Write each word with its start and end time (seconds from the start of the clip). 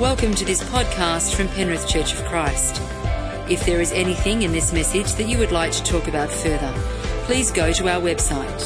Welcome 0.00 0.34
to 0.34 0.44
this 0.44 0.60
podcast 0.60 1.36
from 1.36 1.46
Penrith 1.46 1.86
Church 1.86 2.14
of 2.14 2.24
Christ. 2.24 2.82
If 3.48 3.64
there 3.64 3.80
is 3.80 3.92
anything 3.92 4.42
in 4.42 4.50
this 4.50 4.72
message 4.72 5.12
that 5.12 5.28
you 5.28 5.38
would 5.38 5.52
like 5.52 5.70
to 5.70 5.84
talk 5.84 6.08
about 6.08 6.30
further, 6.30 6.74
please 7.26 7.52
go 7.52 7.72
to 7.72 7.88
our 7.88 8.00
website 8.00 8.60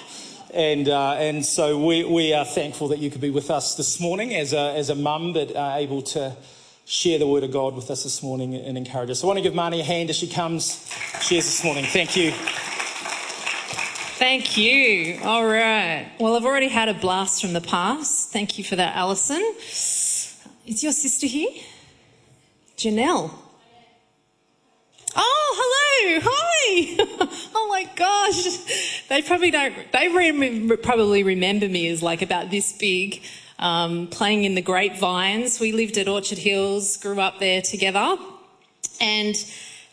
And, 0.55 0.89
uh, 0.89 1.13
and 1.15 1.45
so 1.45 1.83
we, 1.85 2.05
we 2.05 2.35
are 2.35 2.45
thankful 2.45 2.89
that 2.89 2.99
you 2.99 3.11
could 3.11 3.23
be 3.23 3.31
with 3.31 3.51
us 3.51 3.75
this 3.75 3.99
morning 3.99 4.35
as 4.35 4.53
a, 4.53 4.77
as 4.77 4.91
a 4.91 4.95
mum, 4.95 5.33
but 5.33 5.57
able 5.57 6.03
to 6.03 6.37
share 6.85 7.19
the 7.19 7.27
word 7.27 7.43
of 7.43 7.51
God 7.51 7.75
with 7.75 7.91
us 7.91 8.03
this 8.03 8.23
morning 8.23 8.55
and 8.55 8.77
encourage 8.77 9.09
us. 9.09 9.21
So 9.21 9.27
I 9.27 9.29
want 9.29 9.39
to 9.39 9.43
give 9.43 9.55
Marnie 9.55 9.81
a 9.81 9.85
hand 9.85 10.11
as 10.11 10.17
she 10.17 10.29
comes, 10.29 10.91
shares 11.23 11.47
this 11.47 11.65
morning. 11.65 11.85
Thank 11.85 12.17
you. 12.17 12.33
Thank 14.23 14.57
you. 14.57 15.19
All 15.25 15.45
right. 15.45 16.09
Well, 16.21 16.37
I've 16.37 16.45
already 16.45 16.69
had 16.69 16.89
a 16.89 16.95
blast 16.95 17.43
from 17.43 17.55
the 17.55 17.61
past. 17.61 18.31
Thank 18.33 18.57
you 18.57 18.63
for 18.63 18.77
that, 18.77 18.95
Alison. 18.95 19.43
Is 19.59 20.81
your 20.81 20.93
sister 20.93 21.27
here? 21.27 21.51
Janelle. 22.77 23.33
Oh, 25.17 25.55
hello. 25.59 26.21
Hi. 26.23 27.49
oh 27.57 27.67
my 27.69 27.83
gosh. 27.97 29.03
They 29.09 29.23
probably 29.23 29.51
don't, 29.51 29.75
they 29.91 30.07
re- 30.07 30.77
probably 30.77 31.25
remember 31.25 31.69
me 31.69 31.89
as 31.89 32.01
like 32.01 32.23
about 32.23 32.49
this 32.49 32.73
big, 32.79 33.23
um, 33.59 34.07
playing 34.07 34.45
in 34.45 34.55
the 34.55 34.63
grapevines. 34.63 35.59
We 35.59 35.73
lived 35.73 35.99
at 35.99 36.07
Orchard 36.07 36.39
Hills, 36.39 36.97
grew 36.97 37.21
up 37.21 37.41
there 37.41 37.61
together. 37.61 38.17
And 39.01 39.35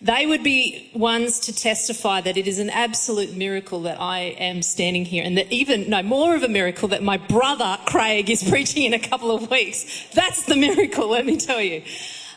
they 0.02 0.26
would 0.26 0.44
be 0.44 0.90
ones 0.94 1.40
to 1.42 1.54
testify 1.54 2.22
that 2.22 2.38
it 2.38 2.48
is 2.48 2.58
an 2.60 2.70
absolute 2.70 3.36
miracle 3.36 3.82
that 3.82 4.00
I 4.00 4.20
am 4.40 4.62
standing 4.62 5.04
here 5.04 5.24
and 5.26 5.38
that 5.38 5.52
even, 5.52 5.90
no, 5.90 6.02
more 6.02 6.36
of 6.36 6.44
a 6.44 6.48
miracle 6.48 6.88
that 6.90 7.04
my 7.04 7.18
brother 7.18 7.78
Craig 7.86 8.30
is 8.30 8.44
preaching 8.50 8.84
in 8.84 8.94
a 8.94 9.00
couple 9.00 9.32
of 9.32 9.52
weeks. 9.52 10.08
That's 10.14 10.46
the 10.46 10.56
miracle, 10.56 11.10
let 11.10 11.26
me 11.26 11.36
tell 11.38 11.62
you. 11.62 11.84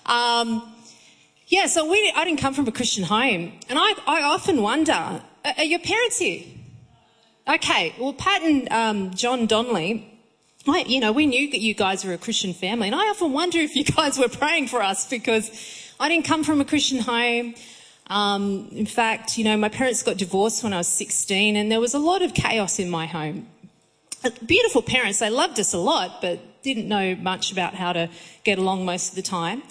Um, 0.07 0.75
yeah, 1.47 1.67
so 1.67 1.89
we, 1.89 2.13
I 2.17 2.25
didn't 2.25 2.41
come 2.41 2.55
from 2.55 2.67
a 2.67 2.73
Christian 2.73 3.05
home. 3.05 3.53
And 3.69 3.79
I, 3.79 3.95
I 4.07 4.23
often 4.23 4.63
wonder, 4.63 5.23
are 5.45 5.65
your 5.65 5.81
parents 5.81 6.19
here? 6.19 6.45
Okay, 7.47 7.95
well, 7.99 8.13
Pat 8.13 8.43
and 8.43 8.73
um, 8.73 9.15
John 9.15 9.47
Donnelly, 9.47 10.09
I, 10.67 10.85
you 10.87 11.01
know, 11.01 11.13
we 11.13 11.27
knew 11.27 11.51
that 11.51 11.61
you 11.61 11.75
guys 11.75 12.05
were 12.05 12.13
a 12.13 12.19
Christian 12.19 12.55
family. 12.55 12.89
And 12.89 12.95
I 12.95 13.09
often 13.09 13.33
wonder 13.33 13.59
if 13.59 13.77
you 13.77 13.85
guys 13.85 14.19
were 14.19 14.29
praying 14.29 14.69
for 14.69 14.83
us 14.83 15.09
because 15.09 15.51
I 16.01 16.09
didn't 16.09 16.25
come 16.25 16.45
from 16.45 16.61
a 16.61 16.65
Christian 16.65 16.99
home. 16.99 17.55
Um, 18.09 18.69
in 18.73 18.87
fact, 18.87 19.39
you 19.39 19.45
know, 19.45 19.57
my 19.57 19.69
parents 19.69 20.03
got 20.03 20.17
divorced 20.17 20.63
when 20.63 20.73
I 20.73 20.79
was 20.79 20.89
16 20.89 21.57
and 21.57 21.71
there 21.71 21.81
was 21.81 21.95
a 21.95 21.99
lot 21.99 22.23
of 22.23 22.35
chaos 22.35 22.79
in 22.79 22.91
my 22.91 23.07
home. 23.07 23.47
Beautiful 24.47 24.83
parents, 24.83 25.19
they 25.19 25.31
loved 25.31 25.59
us 25.59 25.73
a 25.73 25.79
lot, 25.79 26.21
but 26.21 26.41
didn't 26.63 26.89
know 26.89 27.17
much 27.17 27.53
about 27.53 27.75
how 27.75 27.93
to 27.93 28.09
get 28.45 28.59
along 28.59 28.85
most 28.85 29.11
of 29.11 29.17
the 29.17 29.23
time. 29.23 29.63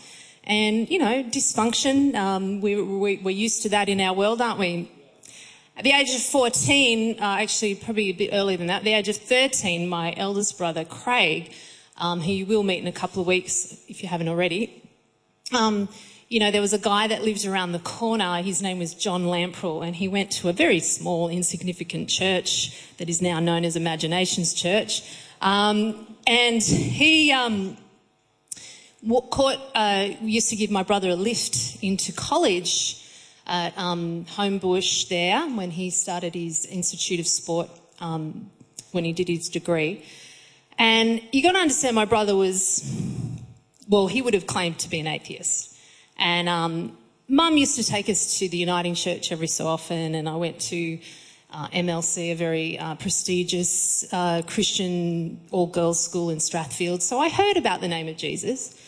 And, 0.43 0.89
you 0.89 0.99
know, 0.99 1.23
dysfunction, 1.23 2.15
um, 2.15 2.61
we, 2.61 2.81
we, 2.81 3.17
we're 3.17 3.29
used 3.29 3.63
to 3.63 3.69
that 3.69 3.89
in 3.89 4.01
our 4.01 4.13
world, 4.13 4.41
aren't 4.41 4.59
we? 4.59 4.91
At 5.77 5.83
the 5.83 5.91
age 5.91 6.13
of 6.13 6.21
14, 6.21 7.19
uh, 7.19 7.23
actually 7.39 7.75
probably 7.75 8.09
a 8.09 8.13
bit 8.13 8.31
earlier 8.33 8.57
than 8.57 8.67
that, 8.67 8.79
at 8.79 8.83
the 8.83 8.93
age 8.93 9.07
of 9.07 9.15
13, 9.15 9.87
my 9.87 10.13
eldest 10.17 10.57
brother, 10.57 10.83
Craig, 10.83 11.53
um, 11.97 12.21
who 12.21 12.31
you 12.31 12.45
will 12.45 12.63
meet 12.63 12.79
in 12.79 12.87
a 12.87 12.91
couple 12.91 13.21
of 13.21 13.27
weeks 13.27 13.77
if 13.87 14.03
you 14.03 14.09
haven't 14.09 14.27
already, 14.27 14.83
um, 15.53 15.87
you 16.31 16.39
know, 16.39 16.49
there 16.49 16.61
was 16.61 16.71
a 16.71 16.79
guy 16.79 17.07
that 17.07 17.23
lives 17.23 17.45
around 17.45 17.73
the 17.73 17.79
corner. 17.79 18.41
His 18.41 18.61
name 18.61 18.79
was 18.79 18.93
John 18.93 19.25
Lamprell, 19.25 19.85
and 19.85 19.93
he 19.93 20.07
went 20.07 20.31
to 20.31 20.47
a 20.47 20.53
very 20.53 20.79
small, 20.79 21.27
insignificant 21.27 22.07
church 22.07 22.73
that 22.99 23.09
is 23.09 23.21
now 23.21 23.41
known 23.41 23.65
as 23.65 23.75
Imaginations 23.75 24.53
Church. 24.53 25.03
Um, 25.41 26.15
and 26.25 26.63
he, 26.63 27.33
um, 27.33 27.75
caught, 29.29 29.59
uh, 29.75 30.07
used 30.21 30.49
to 30.51 30.55
give 30.55 30.71
my 30.71 30.83
brother 30.83 31.09
a 31.09 31.15
lift 31.15 31.83
into 31.83 32.13
college 32.13 33.05
at 33.45 33.77
um, 33.77 34.23
Homebush 34.23 35.09
there 35.09 35.41
when 35.49 35.69
he 35.69 35.89
started 35.89 36.33
his 36.33 36.65
Institute 36.65 37.19
of 37.19 37.27
Sport 37.27 37.69
um, 37.99 38.49
when 38.93 39.03
he 39.03 39.11
did 39.11 39.27
his 39.27 39.49
degree. 39.49 40.05
And 40.79 41.21
you've 41.33 41.43
got 41.43 41.51
to 41.51 41.57
understand, 41.57 41.93
my 41.93 42.05
brother 42.05 42.37
was, 42.37 42.89
well, 43.89 44.07
he 44.07 44.21
would 44.21 44.33
have 44.33 44.47
claimed 44.47 44.79
to 44.79 44.89
be 44.89 45.01
an 45.01 45.07
atheist. 45.07 45.70
And 46.21 46.47
um, 46.47 46.97
mum 47.27 47.57
used 47.57 47.75
to 47.77 47.83
take 47.83 48.07
us 48.07 48.37
to 48.37 48.47
the 48.47 48.57
Uniting 48.57 48.93
Church 48.93 49.31
every 49.31 49.47
so 49.47 49.65
often, 49.65 50.13
and 50.13 50.29
I 50.29 50.35
went 50.35 50.59
to 50.61 50.99
uh, 51.51 51.67
MLC, 51.69 52.31
a 52.31 52.35
very 52.35 52.77
uh, 52.77 52.93
prestigious 52.93 54.05
uh, 54.13 54.43
Christian 54.45 55.41
all 55.49 55.65
girls 55.65 56.01
school 56.01 56.29
in 56.29 56.37
Strathfield. 56.37 57.01
So 57.01 57.17
I 57.17 57.27
heard 57.27 57.57
about 57.57 57.81
the 57.81 57.87
name 57.87 58.07
of 58.07 58.17
Jesus. 58.17 58.79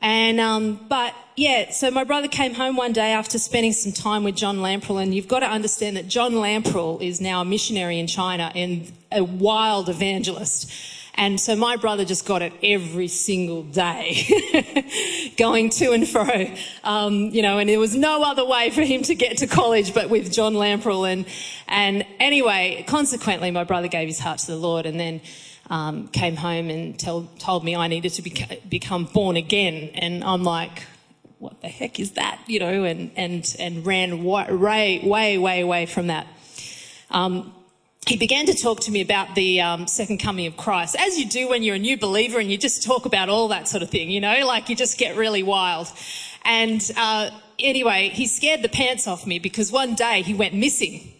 And, 0.00 0.40
um, 0.40 0.80
but 0.88 1.14
yeah, 1.36 1.70
so 1.70 1.90
my 1.90 2.04
brother 2.04 2.28
came 2.28 2.54
home 2.54 2.76
one 2.76 2.94
day 2.94 3.12
after 3.12 3.38
spending 3.38 3.72
some 3.72 3.92
time 3.92 4.24
with 4.24 4.34
John 4.34 4.62
Lamprell, 4.62 5.02
and 5.02 5.14
you've 5.14 5.28
got 5.28 5.40
to 5.40 5.46
understand 5.46 5.98
that 5.98 6.08
John 6.08 6.32
Lamprell 6.32 7.02
is 7.02 7.20
now 7.20 7.42
a 7.42 7.44
missionary 7.44 7.98
in 7.98 8.06
China 8.06 8.50
and 8.54 8.90
a 9.12 9.22
wild 9.22 9.90
evangelist. 9.90 10.72
And 11.16 11.40
so 11.40 11.54
my 11.54 11.76
brother 11.76 12.04
just 12.04 12.26
got 12.26 12.42
it 12.42 12.52
every 12.62 13.06
single 13.06 13.62
day, 13.62 15.32
going 15.36 15.70
to 15.70 15.92
and 15.92 16.08
fro. 16.08 16.46
Um, 16.82 17.30
you 17.30 17.40
know, 17.40 17.58
and 17.58 17.68
there 17.68 17.78
was 17.78 17.94
no 17.94 18.24
other 18.24 18.44
way 18.44 18.70
for 18.70 18.82
him 18.82 19.02
to 19.02 19.14
get 19.14 19.38
to 19.38 19.46
college 19.46 19.94
but 19.94 20.10
with 20.10 20.32
John 20.32 20.54
Lamprell. 20.54 21.10
And, 21.10 21.26
and 21.68 22.04
anyway, 22.18 22.84
consequently, 22.88 23.52
my 23.52 23.62
brother 23.62 23.86
gave 23.86 24.08
his 24.08 24.18
heart 24.18 24.38
to 24.40 24.46
the 24.48 24.56
Lord 24.56 24.86
and 24.86 24.98
then 24.98 25.20
um, 25.70 26.08
came 26.08 26.34
home 26.34 26.68
and 26.68 26.98
tell, 26.98 27.28
told 27.38 27.64
me 27.64 27.76
I 27.76 27.86
needed 27.86 28.12
to 28.14 28.22
beca- 28.22 28.68
become 28.68 29.04
born 29.04 29.36
again. 29.36 29.90
And 29.94 30.24
I'm 30.24 30.42
like, 30.42 30.82
what 31.38 31.60
the 31.60 31.68
heck 31.68 32.00
is 32.00 32.12
that? 32.12 32.40
You 32.48 32.58
know, 32.58 32.84
and, 32.84 33.12
and, 33.16 33.56
and 33.60 33.86
ran 33.86 34.24
way, 34.24 35.00
way, 35.04 35.38
way, 35.38 35.64
way 35.64 35.86
from 35.86 36.08
that. 36.08 36.26
Um, 37.10 37.54
he 38.06 38.16
began 38.16 38.46
to 38.46 38.54
talk 38.54 38.80
to 38.80 38.90
me 38.90 39.00
about 39.00 39.34
the 39.34 39.60
um, 39.62 39.86
second 39.86 40.18
coming 40.18 40.46
of 40.46 40.56
Christ, 40.56 40.94
as 40.98 41.18
you 41.18 41.26
do 41.26 41.48
when 41.48 41.62
you're 41.62 41.76
a 41.76 41.78
new 41.78 41.96
believer 41.96 42.38
and 42.38 42.50
you 42.50 42.58
just 42.58 42.82
talk 42.82 43.06
about 43.06 43.28
all 43.28 43.48
that 43.48 43.66
sort 43.66 43.82
of 43.82 43.90
thing, 43.90 44.10
you 44.10 44.20
know, 44.20 44.46
like 44.46 44.68
you 44.68 44.76
just 44.76 44.98
get 44.98 45.16
really 45.16 45.42
wild. 45.42 45.90
And 46.44 46.82
uh, 46.96 47.30
anyway, 47.58 48.10
he 48.10 48.26
scared 48.26 48.60
the 48.62 48.68
pants 48.68 49.06
off 49.06 49.26
me 49.26 49.38
because 49.38 49.72
one 49.72 49.94
day 49.94 50.22
he 50.22 50.34
went 50.34 50.54
missing. 50.54 51.12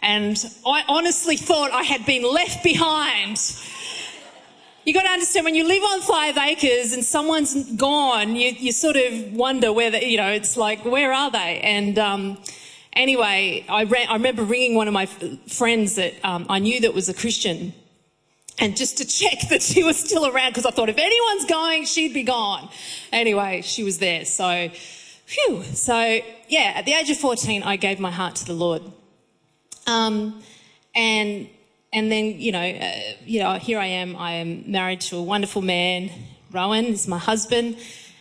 And 0.00 0.36
I 0.66 0.82
honestly 0.88 1.36
thought 1.36 1.70
I 1.70 1.84
had 1.84 2.04
been 2.04 2.22
left 2.22 2.62
behind. 2.62 3.38
You 4.84 4.92
got 4.92 5.02
to 5.02 5.10
understand 5.10 5.44
when 5.44 5.54
you 5.54 5.66
live 5.66 5.82
on 5.82 6.00
five 6.02 6.36
acres 6.36 6.92
and 6.92 7.02
someone's 7.04 7.72
gone, 7.72 8.36
you, 8.36 8.50
you 8.50 8.72
sort 8.72 8.96
of 8.96 9.32
wonder 9.32 9.72
where 9.72 9.90
they, 9.90 10.06
you 10.06 10.16
know, 10.18 10.30
it's 10.30 10.56
like, 10.56 10.84
where 10.84 11.12
are 11.12 11.30
they? 11.30 11.60
And, 11.60 11.98
um, 11.98 12.38
anyway, 12.92 13.64
I, 13.68 13.84
ran, 13.84 14.08
I 14.08 14.14
remember 14.14 14.42
ringing 14.42 14.74
one 14.74 14.88
of 14.88 14.94
my 14.94 15.06
friends 15.06 15.96
that 15.96 16.14
um, 16.24 16.46
I 16.48 16.58
knew 16.58 16.80
that 16.80 16.94
was 16.94 17.08
a 17.08 17.14
Christian 17.14 17.72
and 18.60 18.76
just 18.76 18.98
to 18.98 19.04
check 19.04 19.38
that 19.50 19.62
she 19.62 19.82
was 19.82 19.96
still 19.96 20.26
around 20.26 20.50
because 20.50 20.66
I 20.66 20.70
thought 20.70 20.88
if 20.88 20.98
anyone's 20.98 21.46
going, 21.46 21.84
she'd 21.86 22.14
be 22.14 22.22
gone. 22.22 22.68
Anyway, 23.12 23.62
she 23.62 23.82
was 23.82 23.98
there. 23.98 24.24
So, 24.24 24.68
phew. 25.26 25.62
So, 25.64 26.20
yeah, 26.48 26.74
at 26.76 26.84
the 26.84 26.92
age 26.92 27.10
of 27.10 27.16
14, 27.16 27.62
I 27.62 27.76
gave 27.76 27.98
my 27.98 28.10
heart 28.10 28.36
to 28.36 28.44
the 28.44 28.52
Lord. 28.52 28.82
Um, 29.86 30.42
and 30.94 31.48
and 31.92 32.12
then 32.12 32.38
you 32.38 32.52
know, 32.52 32.60
uh, 32.60 32.92
you 33.24 33.40
know, 33.40 33.54
here 33.54 33.78
I 33.78 33.86
am. 33.86 34.16
I 34.16 34.32
am 34.32 34.70
married 34.70 35.00
to 35.02 35.16
a 35.16 35.22
wonderful 35.22 35.62
man. 35.62 36.10
Rowan 36.52 36.86
is 36.86 37.08
my 37.08 37.18
husband, 37.18 37.76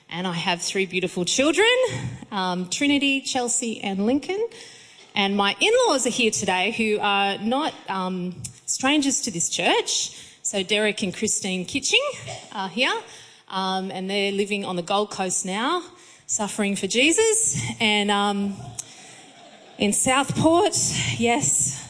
and 0.09 0.27
I 0.27 0.33
have 0.33 0.61
three 0.61 0.85
beautiful 0.85 1.25
children: 1.25 1.67
um, 2.31 2.69
Trinity, 2.69 3.21
Chelsea, 3.21 3.81
and 3.81 4.05
Lincoln. 4.05 4.47
And 5.15 5.35
my 5.35 5.55
in-laws 5.59 6.05
are 6.05 6.11
here 6.11 6.31
today, 6.31 6.71
who 6.71 6.99
are 7.01 7.37
not 7.39 7.73
um, 7.89 8.35
strangers 8.65 9.21
to 9.21 9.31
this 9.31 9.49
church. 9.49 10.15
So 10.43 10.63
Derek 10.63 11.03
and 11.03 11.13
Christine 11.13 11.65
Kitching 11.65 12.01
are 12.53 12.69
here, 12.69 12.93
um, 13.49 13.91
and 13.91 14.09
they're 14.09 14.31
living 14.31 14.65
on 14.65 14.75
the 14.75 14.81
Gold 14.81 15.11
Coast 15.11 15.45
now, 15.45 15.83
suffering 16.25 16.75
for 16.75 16.87
Jesus. 16.87 17.61
And 17.79 18.09
um, 18.09 18.55
in 19.77 19.93
Southport, 19.93 20.75
yes. 21.17 21.85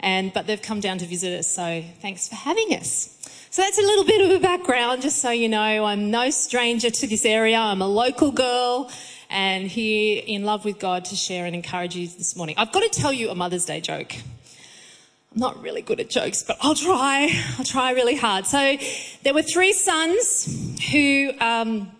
And, 0.00 0.32
but 0.32 0.46
they've 0.46 0.60
come 0.60 0.80
down 0.80 0.98
to 0.98 1.06
visit 1.06 1.38
us, 1.38 1.48
so 1.48 1.82
thanks 2.00 2.28
for 2.28 2.34
having 2.34 2.74
us. 2.74 3.13
So 3.54 3.62
that's 3.62 3.78
a 3.78 3.82
little 3.82 4.04
bit 4.04 4.20
of 4.20 4.30
a 4.32 4.40
background, 4.40 5.02
just 5.02 5.20
so 5.20 5.30
you 5.30 5.48
know. 5.48 5.84
I'm 5.84 6.10
no 6.10 6.30
stranger 6.30 6.90
to 6.90 7.06
this 7.06 7.24
area. 7.24 7.56
I'm 7.56 7.82
a 7.82 7.86
local 7.86 8.32
girl 8.32 8.90
and 9.30 9.68
here 9.68 10.24
in 10.26 10.44
love 10.44 10.64
with 10.64 10.80
God 10.80 11.04
to 11.04 11.14
share 11.14 11.46
and 11.46 11.54
encourage 11.54 11.94
you 11.94 12.08
this 12.08 12.34
morning. 12.34 12.56
I've 12.58 12.72
got 12.72 12.80
to 12.80 12.88
tell 12.88 13.12
you 13.12 13.30
a 13.30 13.34
Mother's 13.36 13.64
Day 13.64 13.80
joke. 13.80 14.12
I'm 14.16 15.38
not 15.38 15.62
really 15.62 15.82
good 15.82 16.00
at 16.00 16.10
jokes, 16.10 16.42
but 16.42 16.56
I'll 16.62 16.74
try. 16.74 17.30
I'll 17.56 17.64
try 17.64 17.92
really 17.92 18.16
hard. 18.16 18.44
So 18.46 18.76
there 19.22 19.32
were 19.32 19.42
three 19.42 19.72
sons 19.72 20.80
who 20.90 21.30
um, 21.38 21.92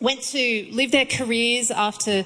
went 0.00 0.22
to 0.22 0.68
live 0.72 0.90
their 0.90 1.06
careers 1.06 1.70
after, 1.70 2.24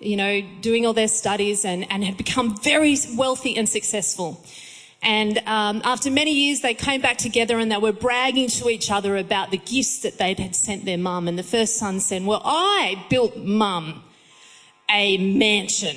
you 0.00 0.16
know, 0.16 0.40
doing 0.60 0.84
all 0.84 0.94
their 0.94 1.06
studies 1.06 1.64
and, 1.64 1.86
and 1.92 2.02
had 2.02 2.16
become 2.16 2.56
very 2.56 2.96
wealthy 3.14 3.56
and 3.56 3.68
successful. 3.68 4.44
And 5.02 5.38
um, 5.46 5.80
after 5.84 6.10
many 6.10 6.32
years, 6.32 6.60
they 6.60 6.74
came 6.74 7.00
back 7.00 7.16
together 7.16 7.58
and 7.58 7.72
they 7.72 7.78
were 7.78 7.92
bragging 7.92 8.48
to 8.48 8.68
each 8.68 8.90
other 8.90 9.16
about 9.16 9.50
the 9.50 9.56
gifts 9.56 10.00
that 10.02 10.18
they 10.18 10.34
had 10.34 10.54
sent 10.54 10.84
their 10.84 10.98
mum. 10.98 11.26
And 11.26 11.38
the 11.38 11.42
first 11.42 11.78
son 11.78 12.00
said, 12.00 12.24
Well, 12.24 12.42
I 12.44 13.06
built 13.08 13.36
mum 13.36 14.02
a 14.90 15.16
mansion. 15.16 15.96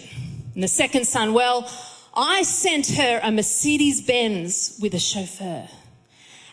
And 0.53 0.63
the 0.63 0.69
second 0.69 1.05
son, 1.05 1.33
Well, 1.33 1.69
I 2.15 2.43
sent 2.43 2.87
her 2.95 3.19
a 3.21 3.31
Mercedes 3.31 4.01
Benz 4.01 4.77
with 4.81 4.93
a 4.93 4.99
chauffeur. 4.99 5.67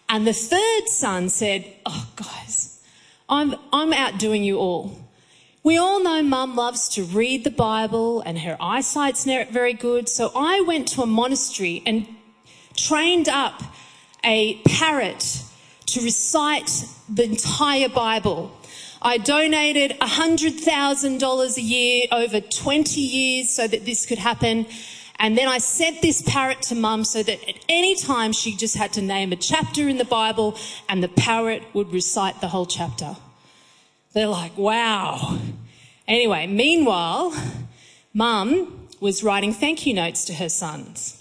And 0.08 0.26
the 0.26 0.32
third 0.32 0.88
son 0.88 1.28
said, 1.28 1.64
Oh, 1.86 2.08
guys, 2.16 2.82
I'm, 3.28 3.54
I'm 3.72 3.92
outdoing 3.92 4.42
you 4.42 4.58
all. 4.58 4.96
We 5.62 5.76
all 5.76 6.02
know 6.02 6.22
mum 6.22 6.56
loves 6.56 6.88
to 6.90 7.04
read 7.04 7.44
the 7.44 7.50
Bible 7.50 8.22
and 8.22 8.38
her 8.40 8.56
eyesight's 8.60 9.26
not 9.26 9.50
very 9.50 9.74
good. 9.74 10.08
So 10.08 10.32
I 10.34 10.62
went 10.62 10.88
to 10.88 11.02
a 11.02 11.06
monastery 11.06 11.82
and 11.84 12.08
trained 12.86 13.28
up 13.28 13.62
a 14.24 14.56
parrot 14.62 15.42
to 15.86 16.00
recite 16.02 16.84
the 17.08 17.24
entire 17.24 17.88
Bible. 17.88 18.56
I 19.02 19.18
donated 19.18 19.98
$100,000 20.00 21.56
a 21.56 21.60
year 21.60 22.06
over 22.12 22.40
20 22.40 23.00
years 23.00 23.50
so 23.50 23.66
that 23.66 23.84
this 23.86 24.06
could 24.06 24.18
happen. 24.18 24.66
And 25.18 25.36
then 25.36 25.48
I 25.48 25.58
sent 25.58 26.02
this 26.02 26.22
parrot 26.22 26.62
to 26.62 26.74
mum 26.74 27.04
so 27.04 27.22
that 27.22 27.48
at 27.48 27.56
any 27.68 27.94
time 27.94 28.32
she 28.32 28.56
just 28.56 28.76
had 28.76 28.92
to 28.94 29.02
name 29.02 29.32
a 29.32 29.36
chapter 29.36 29.88
in 29.88 29.98
the 29.98 30.04
Bible 30.04 30.56
and 30.88 31.02
the 31.02 31.08
parrot 31.08 31.62
would 31.74 31.92
recite 31.92 32.40
the 32.40 32.48
whole 32.48 32.66
chapter. 32.66 33.16
They're 34.12 34.26
like, 34.26 34.56
wow. 34.56 35.38
Anyway, 36.06 36.46
meanwhile, 36.46 37.34
mum 38.12 38.88
was 39.00 39.22
writing 39.22 39.52
thank 39.52 39.86
you 39.86 39.94
notes 39.94 40.24
to 40.26 40.34
her 40.34 40.48
sons. 40.48 41.19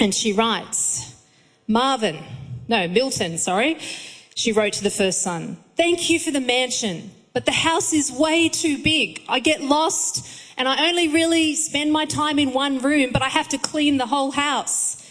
And 0.00 0.14
she 0.14 0.32
writes, 0.32 1.14
Marvin, 1.68 2.18
no, 2.68 2.88
Milton, 2.88 3.36
sorry. 3.36 3.76
She 4.34 4.50
wrote 4.50 4.72
to 4.74 4.82
the 4.82 4.90
first 4.90 5.20
son, 5.20 5.58
Thank 5.76 6.08
you 6.08 6.18
for 6.18 6.30
the 6.30 6.40
mansion, 6.40 7.10
but 7.34 7.44
the 7.44 7.52
house 7.52 7.92
is 7.92 8.10
way 8.10 8.48
too 8.48 8.82
big. 8.82 9.22
I 9.28 9.40
get 9.40 9.60
lost 9.60 10.26
and 10.56 10.66
I 10.66 10.88
only 10.88 11.08
really 11.08 11.54
spend 11.54 11.92
my 11.92 12.06
time 12.06 12.38
in 12.38 12.54
one 12.54 12.78
room, 12.78 13.10
but 13.12 13.20
I 13.20 13.28
have 13.28 13.48
to 13.48 13.58
clean 13.58 13.98
the 13.98 14.06
whole 14.06 14.30
house. 14.30 15.06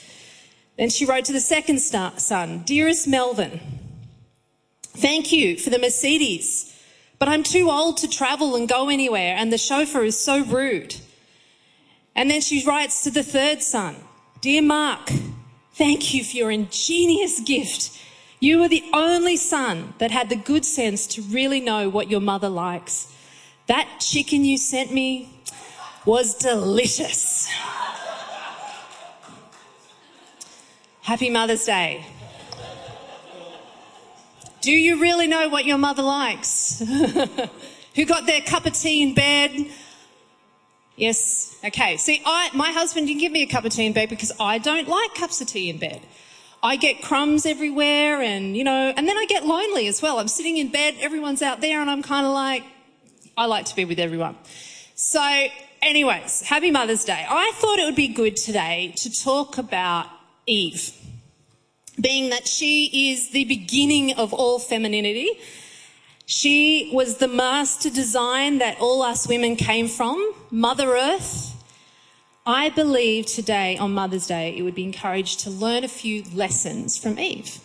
Then 0.76 0.90
she 0.90 1.06
wrote 1.06 1.26
to 1.26 1.34
the 1.34 1.40
second 1.40 1.80
son, 1.80 2.64
Dearest 2.66 3.08
Melvin, 3.08 3.60
thank 4.82 5.32
you 5.32 5.58
for 5.58 5.70
the 5.70 5.80
Mercedes, 5.80 6.76
but 7.20 7.28
I'm 7.28 7.44
too 7.44 7.70
old 7.70 7.98
to 7.98 8.08
travel 8.08 8.56
and 8.56 8.68
go 8.68 8.90
anywhere, 8.90 9.36
and 9.38 9.52
the 9.52 9.58
chauffeur 9.58 10.04
is 10.04 10.20
so 10.20 10.44
rude. 10.44 10.96
And 12.16 12.30
then 12.30 12.42
she 12.42 12.66
writes 12.66 13.04
to 13.04 13.12
the 13.12 13.24
third 13.24 13.62
son, 13.62 13.96
Dear 14.42 14.62
Mark, 14.62 15.12
thank 15.74 16.14
you 16.14 16.24
for 16.24 16.38
your 16.38 16.50
ingenious 16.50 17.42
gift. 17.42 17.92
You 18.40 18.60
were 18.60 18.70
the 18.70 18.86
only 18.94 19.36
son 19.36 19.96
that 19.98 20.12
had 20.12 20.30
the 20.30 20.38
good 20.38 20.64
sense 20.64 21.06
to 21.08 21.22
really 21.22 21.60
know 21.60 21.90
what 21.90 22.10
your 22.10 22.22
mother 22.22 22.48
likes. 22.48 23.14
That 23.68 24.00
chicken 24.00 24.46
you 24.46 24.58
sent 24.58 24.94
me 24.94 25.30
was 26.06 26.36
delicious. 26.36 27.50
Happy 31.02 31.30
Mother's 31.30 31.66
Day. 31.66 32.06
Do 34.62 34.72
you 34.72 35.02
really 35.02 35.28
know 35.28 35.50
what 35.50 35.66
your 35.66 35.78
mother 35.78 36.04
likes? 36.04 36.80
Who 37.96 38.06
got 38.06 38.26
their 38.26 38.40
cup 38.40 38.66
of 38.66 38.72
tea 38.72 39.04
in 39.04 39.14
bed? 39.14 39.70
Yes. 41.00 41.58
Okay. 41.64 41.96
See, 41.96 42.22
I, 42.26 42.50
my 42.54 42.72
husband 42.72 43.08
didn't 43.08 43.22
give 43.22 43.32
me 43.32 43.42
a 43.42 43.46
cup 43.46 43.64
of 43.64 43.72
tea 43.72 43.86
in 43.86 43.94
bed 43.94 44.10
because 44.10 44.34
I 44.38 44.58
don't 44.58 44.88
like 44.88 45.16
cups 45.16 45.40
of 45.40 45.48
tea 45.48 45.70
in 45.70 45.78
bed. 45.78 46.02
I 46.62 46.76
get 46.76 47.02
crumbs 47.02 47.46
everywhere 47.46 48.22
and, 48.22 48.58
you 48.58 48.66
know, 48.66 48.94
and 48.96 49.08
then 49.08 49.18
I 49.18 49.26
get 49.26 49.46
lonely 49.46 49.88
as 49.88 50.02
well. 50.02 50.20
I'm 50.20 50.28
sitting 50.28 50.58
in 50.58 50.68
bed, 50.68 50.96
everyone's 51.00 51.42
out 51.42 51.62
there 51.62 51.80
and 51.80 51.90
I'm 51.90 52.04
kind 52.04 52.26
of 52.26 52.34
like, 52.34 52.64
I 53.38 53.46
like 53.46 53.64
to 53.68 53.76
be 53.78 53.86
with 53.86 53.98
everyone. 53.98 54.36
So, 54.96 55.22
anyways, 55.82 56.42
happy 56.42 56.70
Mother's 56.70 57.06
Day. 57.06 57.26
I 57.30 57.54
thought 57.56 57.80
it 57.80 57.86
would 57.86 57.96
be 57.96 58.10
good 58.10 58.36
today 58.36 58.94
to 58.98 59.10
talk 59.10 59.58
about 59.58 60.08
Eve, 60.48 60.92
being 62.00 62.30
that 62.32 62.46
she 62.46 63.12
is 63.12 63.30
the 63.30 63.46
beginning 63.46 64.16
of 64.16 64.34
all 64.34 64.60
femininity 64.60 65.40
she 66.30 66.92
was 66.94 67.18
the 67.18 67.28
master 67.28 67.90
design 67.90 68.60
that 68.60 68.80
all 68.80 69.02
us 69.02 69.28
women 69.28 69.56
came 69.56 69.88
from, 69.88 70.36
Mother 70.52 70.96
Earth. 70.96 71.56
I 72.44 72.70
believe 72.70 73.28
today 73.28 73.78
on 73.78 73.94
Mother's 73.94 74.26
Day 74.26 74.56
it 74.58 74.64
would 74.64 74.74
be 74.74 74.84
encouraged 74.84 75.42
to 75.42 75.52
learn 75.52 75.84
a 75.84 75.88
few 75.88 76.24
lessons 76.34 76.98
from 76.98 77.20
Eve. 77.20 77.60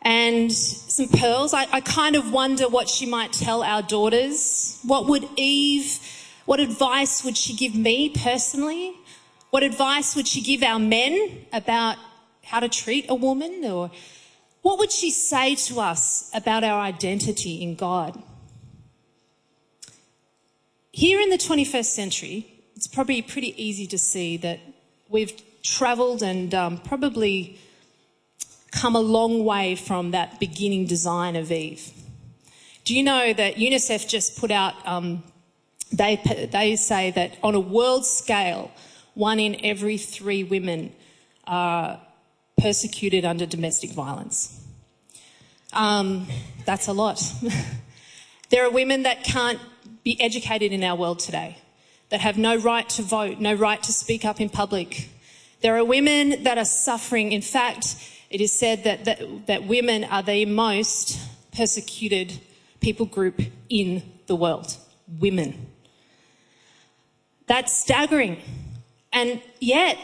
And 0.00 0.50
some 0.50 1.08
pearls. 1.08 1.52
I, 1.52 1.66
I 1.70 1.80
kind 1.82 2.16
of 2.16 2.32
wonder 2.32 2.68
what 2.68 2.88
she 2.88 3.04
might 3.04 3.32
tell 3.32 3.62
our 3.62 3.82
daughters. 3.82 4.80
What 4.82 5.06
would 5.08 5.28
Eve, 5.36 5.98
what 6.46 6.58
advice 6.58 7.22
would 7.22 7.36
she 7.36 7.54
give 7.54 7.74
me 7.74 8.08
personally? 8.08 8.94
What 9.50 9.62
advice 9.62 10.16
would 10.16 10.26
she 10.26 10.40
give 10.40 10.62
our 10.62 10.78
men 10.78 11.44
about 11.52 11.96
how 12.44 12.60
to 12.60 12.68
treat 12.68 13.06
a 13.10 13.14
woman 13.14 13.62
or 13.64 13.90
what 14.62 14.78
would 14.78 14.90
she 14.90 15.10
say 15.10 15.54
to 15.56 15.80
us 15.80 16.30
about 16.34 16.64
our 16.64 16.80
identity 16.80 17.62
in 17.62 17.74
God? 17.74 18.22
Here 20.96 21.20
in 21.20 21.28
the 21.28 21.38
21st 21.38 21.86
century, 21.86 22.46
it's 22.76 22.86
probably 22.86 23.20
pretty 23.20 23.60
easy 23.60 23.84
to 23.88 23.98
see 23.98 24.36
that 24.36 24.60
we've 25.08 25.32
travelled 25.60 26.22
and 26.22 26.54
um, 26.54 26.78
probably 26.78 27.58
come 28.70 28.94
a 28.94 29.00
long 29.00 29.44
way 29.44 29.74
from 29.74 30.12
that 30.12 30.38
beginning 30.38 30.86
design 30.86 31.34
of 31.34 31.50
Eve. 31.50 31.90
Do 32.84 32.94
you 32.94 33.02
know 33.02 33.32
that 33.32 33.56
UNICEF 33.56 34.06
just 34.08 34.38
put 34.38 34.52
out, 34.52 34.74
um, 34.86 35.24
they, 35.90 36.48
they 36.52 36.76
say 36.76 37.10
that 37.10 37.38
on 37.42 37.56
a 37.56 37.60
world 37.60 38.06
scale, 38.06 38.70
one 39.14 39.40
in 39.40 39.64
every 39.64 39.98
three 39.98 40.44
women 40.44 40.92
are 41.44 42.00
persecuted 42.56 43.24
under 43.24 43.46
domestic 43.46 43.90
violence. 43.90 44.64
Um, 45.72 46.28
that's 46.64 46.86
a 46.86 46.92
lot. 46.92 47.20
there 48.50 48.64
are 48.64 48.70
women 48.70 49.02
that 49.02 49.24
can't 49.24 49.58
be 50.04 50.20
educated 50.20 50.72
in 50.72 50.84
our 50.84 50.96
world 50.96 51.18
today, 51.18 51.58
that 52.10 52.20
have 52.20 52.38
no 52.38 52.56
right 52.56 52.88
to 52.90 53.02
vote, 53.02 53.40
no 53.40 53.54
right 53.54 53.82
to 53.82 53.92
speak 53.92 54.24
up 54.24 54.40
in 54.40 54.48
public. 54.48 55.08
There 55.62 55.76
are 55.76 55.84
women 55.84 56.44
that 56.44 56.58
are 56.58 56.64
suffering. 56.64 57.32
In 57.32 57.42
fact, 57.42 57.96
it 58.30 58.40
is 58.40 58.52
said 58.52 58.84
that, 58.84 59.06
that, 59.06 59.46
that 59.46 59.64
women 59.64 60.04
are 60.04 60.22
the 60.22 60.44
most 60.44 61.18
persecuted 61.52 62.38
people 62.80 63.06
group 63.06 63.40
in 63.68 64.02
the 64.26 64.36
world. 64.36 64.76
Women. 65.18 65.66
That's 67.46 67.72
staggering. 67.72 68.38
And 69.12 69.40
yet, 69.60 69.98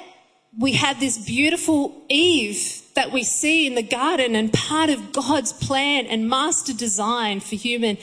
we 0.59 0.73
have 0.73 0.99
this 0.99 1.19
beautiful 1.19 2.03
Eve 2.09 2.83
that 2.95 3.13
we 3.13 3.23
see 3.23 3.67
in 3.67 3.75
the 3.75 3.83
garden 3.83 4.35
and 4.35 4.53
part 4.53 4.91
of 4.91 5.13
God's 5.13 5.53
plan 5.53 6.07
and 6.07 6.29
master 6.29 6.73
design 6.73 7.41
for 7.41 7.57
human, 7.57 7.99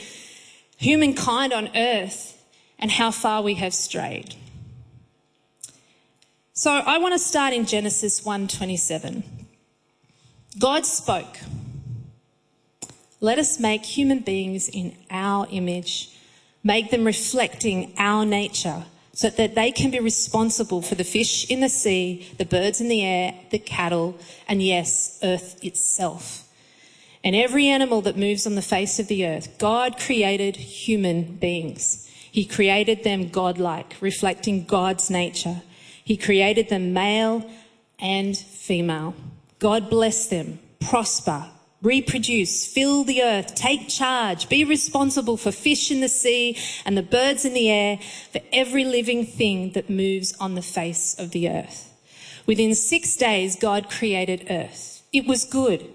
humankind 0.77 1.53
on 1.53 1.69
earth 1.75 2.41
and 2.79 2.91
how 2.91 3.11
far 3.11 3.41
we 3.41 3.55
have 3.55 3.73
strayed. 3.73 4.35
So 6.53 6.71
I 6.71 6.97
want 6.97 7.13
to 7.13 7.19
start 7.19 7.53
in 7.53 7.65
Genesis 7.65 8.23
1:27. 8.23 9.23
God 10.57 10.85
spoke, 10.85 11.39
"Let 13.19 13.37
us 13.37 13.59
make 13.59 13.85
human 13.85 14.19
beings 14.19 14.67
in 14.67 14.95
our 15.11 15.47
image, 15.51 16.09
make 16.63 16.89
them 16.89 17.05
reflecting 17.05 17.93
our 17.97 18.25
nature." 18.25 18.85
so 19.17 19.31
that 19.31 19.55
they 19.55 19.71
can 19.71 19.89
be 19.89 19.99
responsible 19.99 20.79
for 20.79 20.93
the 20.93 21.03
fish 21.03 21.49
in 21.49 21.59
the 21.59 21.69
sea, 21.69 22.27
the 22.37 22.45
birds 22.45 22.79
in 22.79 22.87
the 22.87 23.03
air, 23.03 23.33
the 23.49 23.57
cattle, 23.57 24.15
and 24.47 24.61
yes, 24.61 25.17
earth 25.23 25.57
itself. 25.63 26.46
And 27.27 27.35
every 27.35 27.67
animal 27.67 27.99
that 28.03 28.15
moves 28.15 28.47
on 28.47 28.55
the 28.55 28.61
face 28.61 28.99
of 28.99 29.09
the 29.09 29.27
earth, 29.27 29.57
God 29.57 29.99
created 29.99 30.55
human 30.55 31.35
beings. 31.35 32.09
He 32.31 32.45
created 32.45 33.03
them 33.03 33.27
godlike, 33.27 33.97
reflecting 33.99 34.63
God's 34.63 35.09
nature. 35.09 35.61
He 36.05 36.15
created 36.15 36.69
them 36.69 36.93
male 36.93 37.45
and 37.99 38.37
female. 38.37 39.13
God 39.59 39.89
blessed 39.89 40.29
them, 40.29 40.59
prosper, 40.79 41.49
reproduce, 41.81 42.65
fill 42.65 43.03
the 43.03 43.21
earth, 43.21 43.55
take 43.55 43.89
charge, 43.89 44.47
be 44.47 44.63
responsible 44.63 45.35
for 45.35 45.51
fish 45.51 45.91
in 45.91 45.99
the 45.99 46.07
sea 46.07 46.57
and 46.85 46.97
the 46.97 47.03
birds 47.03 47.43
in 47.43 47.53
the 47.53 47.69
air, 47.69 47.99
for 48.31 48.39
every 48.53 48.85
living 48.85 49.25
thing 49.25 49.73
that 49.73 49.89
moves 49.89 50.33
on 50.39 50.55
the 50.55 50.61
face 50.61 51.13
of 51.19 51.31
the 51.31 51.49
earth. 51.49 51.91
Within 52.45 52.73
six 52.73 53.17
days, 53.17 53.57
God 53.57 53.89
created 53.89 54.47
earth. 54.49 55.03
It 55.11 55.27
was 55.27 55.43
good. 55.43 55.89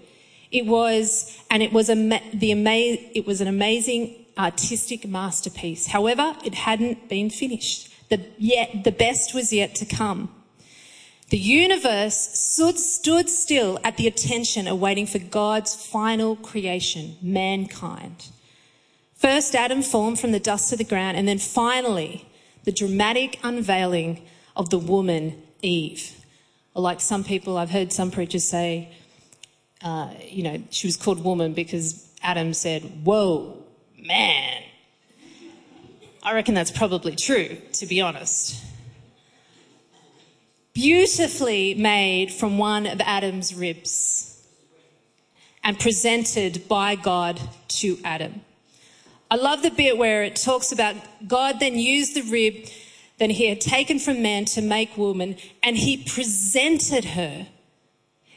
It 0.53 0.67
was, 0.67 1.37
and 1.49 1.63
it 1.63 1.73
was, 1.73 1.87
the 1.87 2.51
ama- 2.51 2.99
it 3.13 3.25
was 3.25 3.41
an 3.41 3.47
amazing 3.47 4.23
artistic 4.37 5.07
masterpiece. 5.07 5.87
However, 5.87 6.35
it 6.45 6.53
hadn't 6.53 7.09
been 7.09 7.31
finished. 7.31 7.89
The, 8.09 8.23
yet, 8.37 8.83
the 8.83 8.91
best 8.91 9.33
was 9.33 9.51
yet 9.51 9.73
to 9.75 9.85
come. 9.85 10.29
The 11.29 11.39
universe 11.39 12.15
stood, 12.15 12.77
stood 12.77 13.27
still 13.27 13.79
at 13.83 13.97
the 13.97 14.05
attention 14.05 14.67
awaiting 14.67 15.07
for 15.07 15.17
God's 15.17 15.75
final 15.75 16.35
creation, 16.35 17.17
mankind. 17.23 18.27
First, 19.15 19.55
Adam 19.55 19.81
formed 19.81 20.19
from 20.19 20.33
the 20.33 20.39
dust 20.39 20.71
of 20.71 20.77
the 20.77 20.83
ground, 20.83 21.17
and 21.17 21.27
then 21.27 21.39
finally, 21.39 22.27
the 22.65 22.71
dramatic 22.71 23.39
unveiling 23.41 24.21
of 24.55 24.69
the 24.69 24.77
woman, 24.77 25.41
Eve. 25.63 26.23
Like 26.75 27.01
some 27.01 27.23
people, 27.23 27.57
I've 27.57 27.71
heard 27.71 27.91
some 27.91 28.11
preachers 28.11 28.43
say, 28.43 28.93
uh, 29.83 30.13
you 30.27 30.43
know, 30.43 30.63
she 30.69 30.87
was 30.87 30.97
called 30.97 31.23
woman 31.23 31.53
because 31.53 32.09
Adam 32.21 32.53
said, 32.53 32.83
Whoa, 33.03 33.57
man. 33.97 34.61
I 36.21 36.33
reckon 36.33 36.53
that's 36.53 36.71
probably 36.71 37.15
true, 37.15 37.57
to 37.73 37.85
be 37.85 37.99
honest 37.99 38.63
beautifully 40.73 41.75
made 41.75 42.31
from 42.31 42.57
one 42.57 42.87
of 42.87 42.99
Adam's 43.01 43.53
ribs 43.53 44.41
and 45.63 45.79
presented 45.79 46.67
by 46.67 46.95
God 46.95 47.39
to 47.67 47.97
Adam. 48.03 48.41
I 49.29 49.35
love 49.35 49.61
the 49.61 49.69
bit 49.69 49.97
where 49.97 50.23
it 50.23 50.35
talks 50.35 50.71
about 50.71 50.95
God 51.27 51.59
then 51.59 51.77
used 51.77 52.15
the 52.15 52.23
rib 52.23 52.67
that 53.19 53.29
he 53.29 53.47
had 53.47 53.61
taken 53.61 53.99
from 53.99 54.21
man 54.21 54.45
to 54.45 54.61
make 54.61 54.97
woman 54.97 55.37
and 55.61 55.77
he 55.77 55.97
presented 55.97 57.05
her 57.05 57.47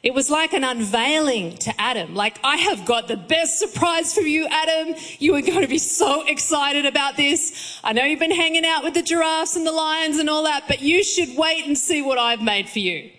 it 0.06 0.14
was 0.14 0.30
like 0.30 0.52
an 0.52 0.62
unveiling 0.62 1.56
to 1.56 1.80
Adam. 1.80 2.14
Like, 2.14 2.38
I 2.44 2.58
have 2.58 2.84
got 2.84 3.08
the 3.08 3.16
best 3.16 3.58
surprise 3.58 4.14
for 4.14 4.20
you, 4.20 4.46
Adam. 4.46 4.94
You 5.18 5.34
are 5.34 5.40
going 5.42 5.62
to 5.62 5.66
be 5.66 5.78
so 5.78 6.24
excited 6.24 6.86
about 6.86 7.16
this. 7.16 7.80
I 7.82 7.92
know 7.92 8.04
you've 8.04 8.20
been 8.20 8.30
hanging 8.30 8.64
out 8.64 8.84
with 8.84 8.94
the 8.94 9.02
giraffes 9.02 9.56
and 9.56 9.66
the 9.66 9.72
lions 9.72 10.18
and 10.18 10.30
all 10.30 10.44
that, 10.44 10.68
but 10.68 10.80
you 10.80 11.02
should 11.02 11.36
wait 11.36 11.66
and 11.66 11.76
see 11.76 12.02
what 12.02 12.18
I've 12.18 12.40
made 12.40 12.68
for 12.68 12.78
you. 12.78 13.10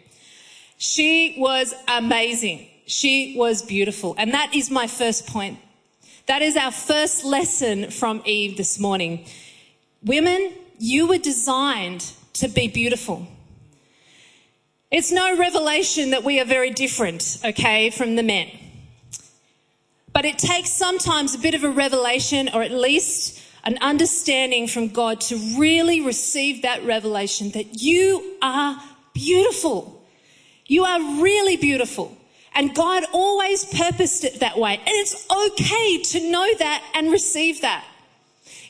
She 0.78 1.36
was 1.38 1.76
amazing. 1.90 2.70
She 2.86 3.36
was 3.38 3.64
beautiful. 3.64 4.16
And 4.18 4.34
that 4.34 4.56
is 4.56 4.72
my 4.72 4.88
first 4.88 5.28
point. 5.28 5.60
That 6.28 6.42
is 6.42 6.56
our 6.56 6.72
first 6.72 7.26
lesson 7.26 7.92
from 7.92 8.22
Eve 8.24 8.56
this 8.56 8.80
morning. 8.80 9.26
Women, 10.06 10.54
you 10.80 11.06
were 11.06 11.18
designed 11.18 12.14
to 12.36 12.48
be 12.48 12.70
beautiful. 12.70 13.28
It's 14.90 15.12
no 15.12 15.36
revelation 15.36 16.12
that 16.12 16.24
we 16.24 16.40
are 16.40 16.46
very 16.46 16.70
different, 16.70 17.40
okay, 17.44 17.90
from 17.90 18.16
the 18.16 18.24
men. 18.24 18.50
But 20.14 20.24
it 20.24 20.38
takes 20.38 20.72
sometimes 20.72 21.36
a 21.36 21.40
bit 21.40 21.54
of 21.54 21.64
a 21.66 21.70
revelation 21.70 22.50
or 22.54 22.64
at 22.64 22.72
least 22.72 23.42
an 23.66 23.78
understanding 23.82 24.66
from 24.66 24.88
God 24.88 25.20
to 25.22 25.36
really 25.60 26.00
receive 26.00 26.62
that 26.62 26.86
revelation 26.86 27.52
that 27.52 27.82
you 27.82 28.38
are 28.42 28.82
beautiful. 29.14 30.06
You 30.66 30.86
are 30.86 31.22
really 31.22 31.58
beautiful. 31.58 32.18
And 32.56 32.74
God 32.74 33.04
always 33.12 33.66
purposed 33.66 34.24
it 34.24 34.40
that 34.40 34.58
way. 34.58 34.76
And 34.76 34.88
it's 34.88 35.28
okay 35.30 36.02
to 36.02 36.32
know 36.32 36.56
that 36.60 36.84
and 36.96 37.12
receive 37.12 37.62
that. 37.62 37.86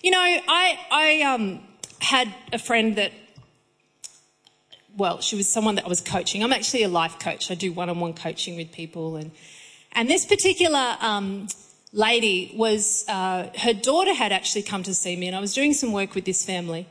You 0.01 0.11
know, 0.11 0.19
I, 0.19 0.79
I 0.91 1.21
um, 1.21 1.59
had 1.99 2.33
a 2.51 2.57
friend 2.57 2.95
that 2.95 3.11
well, 4.97 5.21
she 5.21 5.35
was 5.35 5.47
someone 5.47 5.75
that 5.75 5.85
I 5.85 5.87
was 5.87 6.01
coaching. 6.01 6.43
I'm 6.43 6.51
actually 6.51 6.83
a 6.83 6.87
life 6.87 7.19
coach. 7.19 7.51
I 7.51 7.55
do 7.55 7.71
one-on-one 7.71 8.15
coaching 8.15 8.57
with 8.57 8.71
people, 8.71 9.15
and 9.15 9.31
and 9.91 10.09
this 10.09 10.25
particular 10.25 10.97
um, 10.99 11.47
lady 11.93 12.51
was 12.55 13.05
uh, 13.07 13.49
her 13.59 13.73
daughter 13.73 14.13
had 14.13 14.31
actually 14.31 14.63
come 14.63 14.83
to 14.83 14.93
see 14.93 15.15
me, 15.15 15.27
and 15.27 15.35
I 15.35 15.39
was 15.39 15.53
doing 15.53 15.73
some 15.73 15.91
work 15.91 16.15
with 16.15 16.25
this 16.25 16.43
family, 16.43 16.87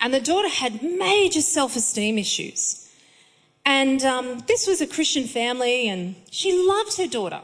and 0.00 0.12
the 0.12 0.20
daughter 0.20 0.48
had 0.48 0.82
major 0.82 1.42
self-esteem 1.42 2.16
issues, 2.18 2.90
and 3.66 4.02
um, 4.04 4.38
this 4.46 4.66
was 4.66 4.80
a 4.80 4.86
Christian 4.86 5.24
family, 5.24 5.88
and 5.88 6.16
she 6.30 6.66
loved 6.66 6.96
her 6.96 7.06
daughter. 7.06 7.42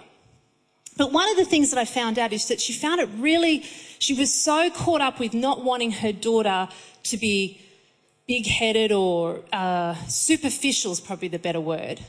But 0.97 1.13
one 1.13 1.31
of 1.31 1.37
the 1.37 1.45
things 1.45 1.71
that 1.71 1.79
I 1.79 1.85
found 1.85 2.19
out 2.19 2.33
is 2.33 2.49
that 2.49 2.61
she 2.61 2.73
found 2.73 3.01
it 3.01 3.09
really, 3.17 3.63
she 3.99 4.13
was 4.13 4.33
so 4.35 4.71
caught 4.71 5.01
up 5.01 5.19
with 5.19 5.33
not 5.33 5.65
wanting 5.65 5.93
her 5.93 6.13
daughter 6.13 6.69
to 7.05 7.17
be 7.17 7.61
big 8.27 8.47
headed 8.47 8.93
or 8.93 9.41
uh, 9.53 9.95
superficial 10.07 10.93
is 10.93 11.01
probably 11.01 11.29
the 11.29 11.39
better 11.39 11.61
word. 11.61 12.01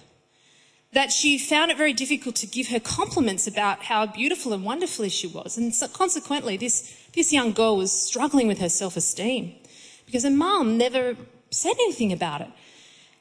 That 0.94 1.12
she 1.12 1.40
found 1.40 1.72
it 1.72 1.78
very 1.78 1.94
difficult 1.94 2.36
to 2.38 2.48
give 2.48 2.68
her 2.68 2.80
compliments 2.80 3.48
about 3.48 3.84
how 3.84 4.06
beautiful 4.06 4.52
and 4.52 4.64
wonderful 4.66 5.08
she 5.10 5.26
was. 5.26 5.58
And 5.58 5.74
so 5.74 5.88
consequently, 5.88 6.58
this, 6.58 7.08
this 7.16 7.32
young 7.32 7.54
girl 7.54 7.78
was 7.78 7.92
struggling 7.92 8.48
with 8.48 8.60
her 8.60 8.70
self 8.70 8.98
esteem 8.98 9.56
because 10.06 10.24
her 10.24 10.30
mum 10.30 10.78
never 10.78 11.16
said 11.50 11.74
anything 11.74 12.12
about 12.12 12.42
it. 12.42 12.50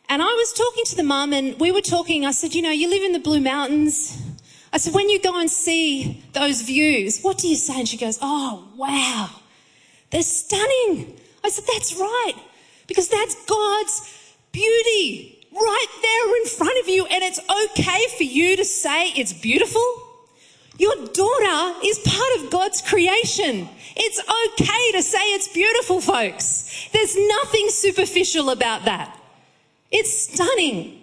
And 0.08 0.20
I 0.20 0.26
was 0.26 0.52
talking 0.52 0.84
to 0.86 0.96
the 0.96 1.04
mum 1.04 1.32
and 1.32 1.58
we 1.60 1.70
were 1.70 1.80
talking. 1.80 2.26
I 2.26 2.32
said, 2.32 2.54
You 2.54 2.62
know, 2.62 2.72
you 2.72 2.90
live 2.90 3.04
in 3.04 3.12
the 3.12 3.20
Blue 3.20 3.40
Mountains. 3.40 4.20
I 4.72 4.78
said, 4.78 4.92
When 4.92 5.08
you 5.08 5.22
go 5.22 5.38
and 5.38 5.48
see 5.48 6.24
those 6.32 6.62
views, 6.62 7.20
what 7.22 7.38
do 7.38 7.46
you 7.46 7.56
say? 7.56 7.78
And 7.78 7.88
she 7.88 7.96
goes, 7.96 8.18
Oh, 8.20 8.68
wow. 8.76 9.30
They're 10.10 10.22
stunning. 10.22 11.16
I 11.44 11.48
said, 11.48 11.64
That's 11.72 11.94
right 11.94 12.34
because 12.90 13.08
that's 13.08 13.36
God's 13.46 14.34
beauty 14.50 15.46
right 15.52 15.86
there 16.02 16.36
in 16.40 16.46
front 16.46 16.76
of 16.80 16.88
you, 16.88 17.06
and 17.06 17.22
it's 17.22 17.38
okay 17.38 18.04
for 18.16 18.24
you 18.24 18.56
to 18.56 18.64
say 18.64 19.10
it's 19.10 19.32
beautiful. 19.32 19.80
Your 20.76 20.96
daughter 20.96 21.78
is 21.84 22.00
part 22.00 22.40
of 22.40 22.50
God's 22.50 22.82
creation. 22.82 23.68
It's 23.94 24.18
okay 24.18 24.92
to 24.98 25.02
say 25.02 25.20
it's 25.34 25.46
beautiful, 25.46 26.00
folks. 26.00 26.88
There's 26.92 27.16
nothing 27.16 27.68
superficial 27.68 28.50
about 28.50 28.86
that. 28.86 29.16
It's 29.92 30.32
stunning. 30.32 31.02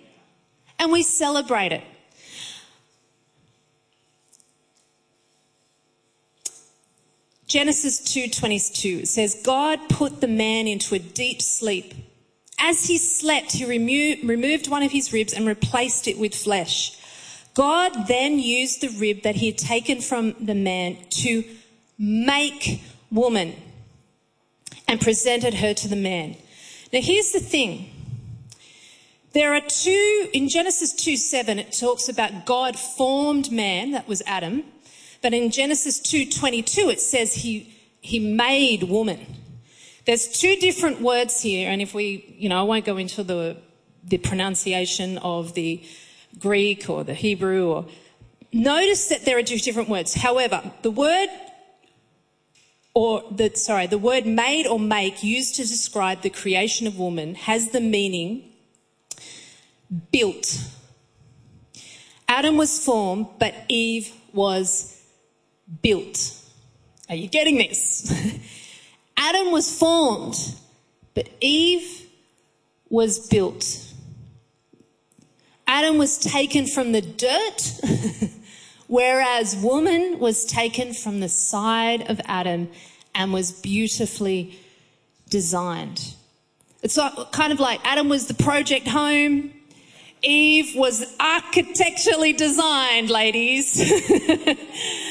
And 0.80 0.92
we 0.92 1.04
celebrate 1.04 1.72
it. 1.72 1.84
Genesis 7.48 8.02
2:22 8.02 9.06
says 9.06 9.42
God 9.42 9.80
put 9.88 10.20
the 10.20 10.28
man 10.28 10.68
into 10.68 10.96
a 10.96 11.00
deep 11.00 11.42
sleep. 11.42 11.94
As 12.60 12.88
he 12.88 12.98
slept, 12.98 13.54
he 13.54 13.64
remo- 13.64 14.22
removed 14.28 14.68
one 14.68 14.84
of 14.84 14.92
his 14.92 15.14
ribs 15.14 15.32
and 15.32 15.48
replaced 15.48 16.08
it 16.08 16.18
with 16.18 16.36
flesh. 16.36 16.92
God 17.54 18.08
then 18.08 18.38
used 18.38 18.82
the 18.82 18.90
rib 18.90 19.22
that 19.24 19.36
he 19.36 19.48
had 19.48 19.58
taken 19.58 20.02
from 20.02 20.36
the 20.40 20.56
man 20.56 20.98
to 21.22 21.44
make 21.98 22.82
woman 23.10 23.56
and 24.88 25.00
presented 25.00 25.56
her 25.56 25.74
to 25.74 25.88
the 25.88 25.96
man. 25.96 26.36
Now 26.92 27.02
here's 27.02 27.32
the 27.32 27.40
thing. 27.40 27.90
There 29.34 29.54
are 29.54 29.62
two, 29.62 30.30
in 30.34 30.50
Genesis 30.50 30.94
2 30.94 31.16
7, 31.16 31.60
it 31.60 31.72
talks 31.72 32.10
about 32.10 32.46
God 32.46 32.78
formed 32.78 33.52
man, 33.52 33.92
that 33.92 34.08
was 34.08 34.22
Adam, 34.26 34.64
but 35.22 35.34
in 35.34 35.52
Genesis 35.52 36.00
2:22 36.00 36.92
it 36.92 37.02
says 37.02 37.34
he 37.34 37.74
he 38.02 38.20
made 38.20 38.84
woman. 38.84 39.20
There's 40.06 40.28
two 40.28 40.56
different 40.56 41.02
words 41.02 41.42
here 41.42 41.70
and 41.70 41.82
if 41.82 41.94
we, 41.94 42.36
you 42.38 42.48
know, 42.48 42.60
I 42.60 42.64
won't 42.64 42.86
go 42.86 42.98
into 42.98 43.24
the 43.24 43.58
the 44.04 44.18
pronunciation 44.18 45.18
of 45.18 45.54
the 45.54 45.84
Greek 46.40 46.90
or 46.90 47.04
the 47.04 47.14
Hebrew 47.14 47.70
or 47.70 47.86
notice 48.54 49.08
that 49.10 49.26
there 49.26 49.38
are 49.38 49.44
two 49.44 49.58
different 49.58 49.90
words. 49.90 50.14
However, 50.14 50.72
the 50.82 50.92
word 50.92 51.30
or 52.94 53.24
the 53.30 53.52
sorry, 53.56 53.86
the 53.86 53.98
word 53.98 54.26
made 54.26 54.66
or 54.66 54.80
make 54.80 55.24
used 55.24 55.56
to 55.56 55.62
describe 55.62 56.22
the 56.22 56.32
creation 56.32 56.88
of 56.88 56.98
woman 56.98 57.36
has 57.36 57.70
the 57.70 57.82
meaning 57.82 58.52
built. 60.12 60.60
Adam 62.28 62.58
was 62.58 62.84
formed, 62.84 63.28
but 63.40 63.54
Eve 63.70 64.12
was 64.34 64.97
built. 65.82 66.34
Are 67.10 67.16
you 67.16 67.28
getting 67.28 67.58
this? 67.58 68.12
Adam 69.18 69.52
was 69.52 69.72
formed, 69.78 70.38
but 71.14 71.30
Eve 71.42 72.08
was 72.90 73.28
built. 73.28 73.84
Adam 75.68 75.98
was 75.98 76.18
taken 76.18 76.66
from 76.66 76.92
the 76.92 77.02
dirt, 77.02 77.72
whereas 78.88 79.56
woman 79.56 80.20
was 80.20 80.46
taken 80.46 80.94
from 80.94 81.20
the 81.20 81.30
side 81.30 82.10
of 82.10 82.22
Adam 82.26 82.70
and 83.14 83.34
was 83.34 83.52
beautifully 83.52 84.58
designed. 85.30 86.14
It's 86.84 86.98
kind 87.32 87.52
of 87.52 87.60
like 87.60 87.82
Adam 87.84 88.08
was 88.08 88.28
the 88.28 88.34
project 88.34 88.88
home, 88.88 89.52
Eve 90.24 90.76
was 90.76 91.16
architecturally 91.20 92.34
designed, 92.34 93.10
ladies. 93.10 93.76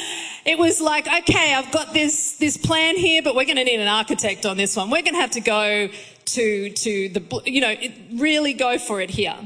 it 0.46 0.58
was 0.58 0.80
like, 0.80 1.06
okay, 1.06 1.54
I've 1.54 1.72
got 1.72 1.92
this, 1.92 2.36
this 2.38 2.56
plan 2.56 2.96
here, 2.96 3.20
but 3.20 3.34
we're 3.34 3.44
going 3.44 3.56
to 3.56 3.64
need 3.64 3.80
an 3.80 3.88
architect 3.88 4.46
on 4.46 4.56
this 4.56 4.76
one. 4.76 4.90
We're 4.90 5.02
going 5.02 5.14
to 5.14 5.20
have 5.20 5.32
to 5.32 5.40
go 5.40 5.88
to, 6.26 6.70
to 6.70 7.08
the, 7.08 7.42
you 7.44 7.60
know, 7.60 7.74
really 8.14 8.54
go 8.54 8.78
for 8.78 9.00
it 9.00 9.10
here. 9.10 9.36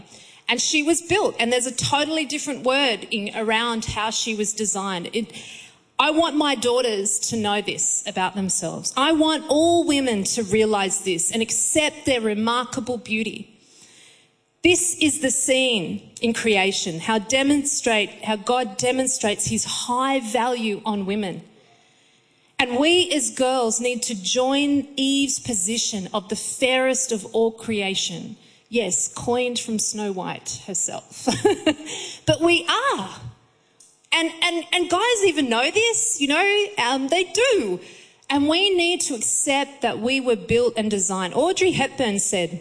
And 0.49 0.61
she 0.61 0.83
was 0.83 1.01
built, 1.01 1.37
and 1.39 1.53
there's 1.53 1.67
a 1.67 1.75
totally 1.75 2.27
different 2.27 2.65
word 2.65 3.07
in, 3.11 3.31
around 3.35 3.87
how 3.87 4.11
she 4.11 4.35
was 4.35 4.53
designed. 4.53 5.09
It, 5.15 5.33
I 5.99 6.11
want 6.11 6.37
my 6.37 6.55
daughters 6.55 7.19
to 7.31 7.37
know 7.37 7.63
this 7.63 8.03
about 8.07 8.35
themselves. 8.35 8.93
I 8.97 9.13
want 9.13 9.45
all 9.49 9.87
women 9.87 10.25
to 10.25 10.43
realize 10.43 11.03
this 11.03 11.31
and 11.31 11.41
accept 11.41 12.05
their 12.05 12.21
remarkable 12.21 12.99
beauty. 12.99 13.60
This 14.63 14.97
is 15.01 15.21
the 15.21 15.31
scene 15.31 16.11
in 16.21 16.35
creation, 16.35 17.01
how 17.01 17.19
demonstrate, 17.19 18.11
how 18.25 18.37
God 18.37 18.77
demonstrates 18.77 19.47
his 19.47 19.65
high 19.65 20.21
value 20.21 20.83
on 20.85 21.07
women. 21.07 21.43
And 22.59 22.79
we 22.79 23.11
as 23.11 23.31
girls 23.31 23.81
need 23.81 24.03
to 24.03 24.23
join 24.23 24.87
Eve's 24.97 25.41
position 25.41 26.09
of 26.13 26.29
the 26.29 26.37
fairest 26.37 27.11
of 27.11 27.25
all 27.35 27.53
creation. 27.53 28.37
Yes, 28.69 29.09
coined 29.09 29.59
from 29.59 29.79
Snow 29.79 30.13
White 30.13 30.63
herself. 30.67 31.27
but 32.27 32.43
we 32.43 32.67
are. 32.69 33.11
And, 34.13 34.31
and, 34.43 34.65
and 34.73 34.91
guys 34.91 35.25
even 35.25 35.49
know 35.49 35.71
this, 35.71 36.21
you 36.21 36.29
know, 36.29 36.67
um, 36.77 37.09
they 37.09 37.25
do. 37.25 37.81
And 38.29 38.47
we 38.47 38.75
need 38.77 39.01
to 39.03 39.15
accept 39.15 39.81
that 39.81 40.01
we 40.01 40.21
were 40.21 40.37
built 40.37 40.75
and 40.77 40.91
designed. 40.91 41.33
Audrey 41.33 41.71
Hepburn 41.71 42.19
said, 42.19 42.61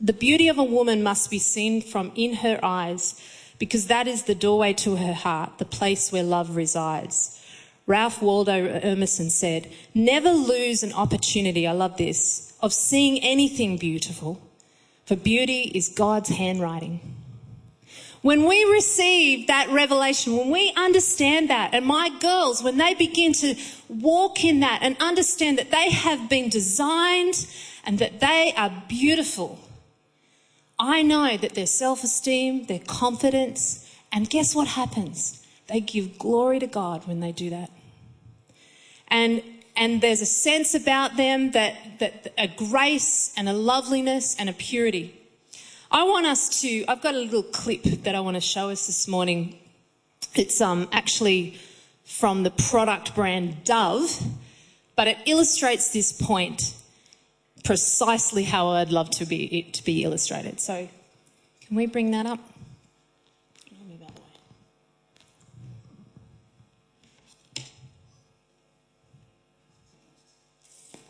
the 0.00 0.12
beauty 0.12 0.48
of 0.48 0.58
a 0.58 0.64
woman 0.64 1.02
must 1.02 1.30
be 1.30 1.38
seen 1.38 1.82
from 1.82 2.12
in 2.14 2.34
her 2.34 2.58
eyes 2.62 3.20
because 3.58 3.88
that 3.88 4.06
is 4.06 4.24
the 4.24 4.34
doorway 4.34 4.72
to 4.72 4.96
her 4.96 5.12
heart, 5.12 5.58
the 5.58 5.64
place 5.64 6.12
where 6.12 6.22
love 6.22 6.54
resides. 6.54 7.34
Ralph 7.86 8.22
Waldo 8.22 8.52
Emerson 8.52 9.30
said, 9.30 9.72
never 9.94 10.30
lose 10.30 10.82
an 10.82 10.92
opportunity, 10.92 11.66
I 11.66 11.72
love 11.72 11.96
this, 11.96 12.52
of 12.60 12.72
seeing 12.72 13.18
anything 13.20 13.78
beautiful, 13.78 14.40
for 15.06 15.16
beauty 15.16 15.72
is 15.74 15.88
God's 15.88 16.28
handwriting. 16.28 17.00
When 18.20 18.44
we 18.46 18.64
receive 18.64 19.46
that 19.46 19.70
revelation, 19.70 20.36
when 20.36 20.50
we 20.50 20.72
understand 20.76 21.50
that, 21.50 21.72
and 21.72 21.86
my 21.86 22.10
girls, 22.20 22.62
when 22.62 22.76
they 22.76 22.94
begin 22.94 23.32
to 23.34 23.54
walk 23.88 24.44
in 24.44 24.60
that 24.60 24.80
and 24.82 24.96
understand 25.00 25.58
that 25.58 25.70
they 25.70 25.90
have 25.90 26.28
been 26.28 26.48
designed 26.48 27.46
and 27.84 27.98
that 28.00 28.20
they 28.20 28.52
are 28.56 28.82
beautiful, 28.88 29.58
I 30.78 31.02
know 31.02 31.36
that 31.36 31.54
their 31.54 31.66
self 31.66 32.04
esteem, 32.04 32.66
their 32.66 32.78
confidence, 32.78 33.84
and 34.12 34.30
guess 34.30 34.54
what 34.54 34.68
happens? 34.68 35.44
They 35.66 35.80
give 35.80 36.18
glory 36.18 36.58
to 36.60 36.66
God 36.66 37.06
when 37.06 37.20
they 37.20 37.32
do 37.32 37.50
that. 37.50 37.70
And, 39.08 39.42
and 39.76 40.00
there's 40.00 40.20
a 40.20 40.26
sense 40.26 40.74
about 40.74 41.16
them 41.16 41.52
that, 41.52 41.98
that 41.98 42.32
a 42.38 42.48
grace 42.48 43.32
and 43.36 43.48
a 43.48 43.52
loveliness 43.52 44.36
and 44.38 44.48
a 44.48 44.52
purity. 44.52 45.14
I 45.90 46.04
want 46.04 46.26
us 46.26 46.60
to, 46.60 46.84
I've 46.86 47.02
got 47.02 47.14
a 47.14 47.18
little 47.18 47.42
clip 47.42 47.82
that 47.82 48.14
I 48.14 48.20
want 48.20 48.36
to 48.36 48.40
show 48.40 48.70
us 48.70 48.86
this 48.86 49.08
morning. 49.08 49.58
It's 50.34 50.60
um, 50.60 50.88
actually 50.92 51.58
from 52.04 52.42
the 52.42 52.50
product 52.50 53.14
brand 53.14 53.64
Dove, 53.64 54.22
but 54.96 55.08
it 55.08 55.18
illustrates 55.26 55.92
this 55.92 56.12
point 56.12 56.74
precisely 57.64 58.44
how 58.44 58.68
I'd 58.68 58.90
love 58.90 59.10
to 59.10 59.26
be 59.26 59.44
it 59.58 59.74
to 59.74 59.84
be 59.84 60.04
illustrated. 60.04 60.60
So, 60.60 60.88
can 61.66 61.76
we 61.76 61.86
bring 61.86 62.10
that 62.12 62.26
up? 62.26 62.40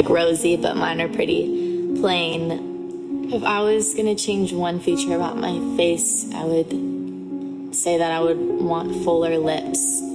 Rosy, 0.08 0.56
but 0.56 0.74
mine 0.74 1.02
are 1.02 1.08
pretty 1.08 1.94
plain. 2.00 3.30
If 3.30 3.42
I 3.44 3.60
was 3.60 3.94
gonna 3.94 4.14
change 4.14 4.54
one 4.54 4.80
feature 4.80 5.14
about 5.14 5.36
my 5.36 5.58
face, 5.76 6.32
I 6.32 6.44
would 6.44 7.74
say 7.74 7.98
that 7.98 8.10
I 8.10 8.20
would 8.20 8.38
want 8.38 9.04
fuller 9.04 9.36
lips 9.36 10.07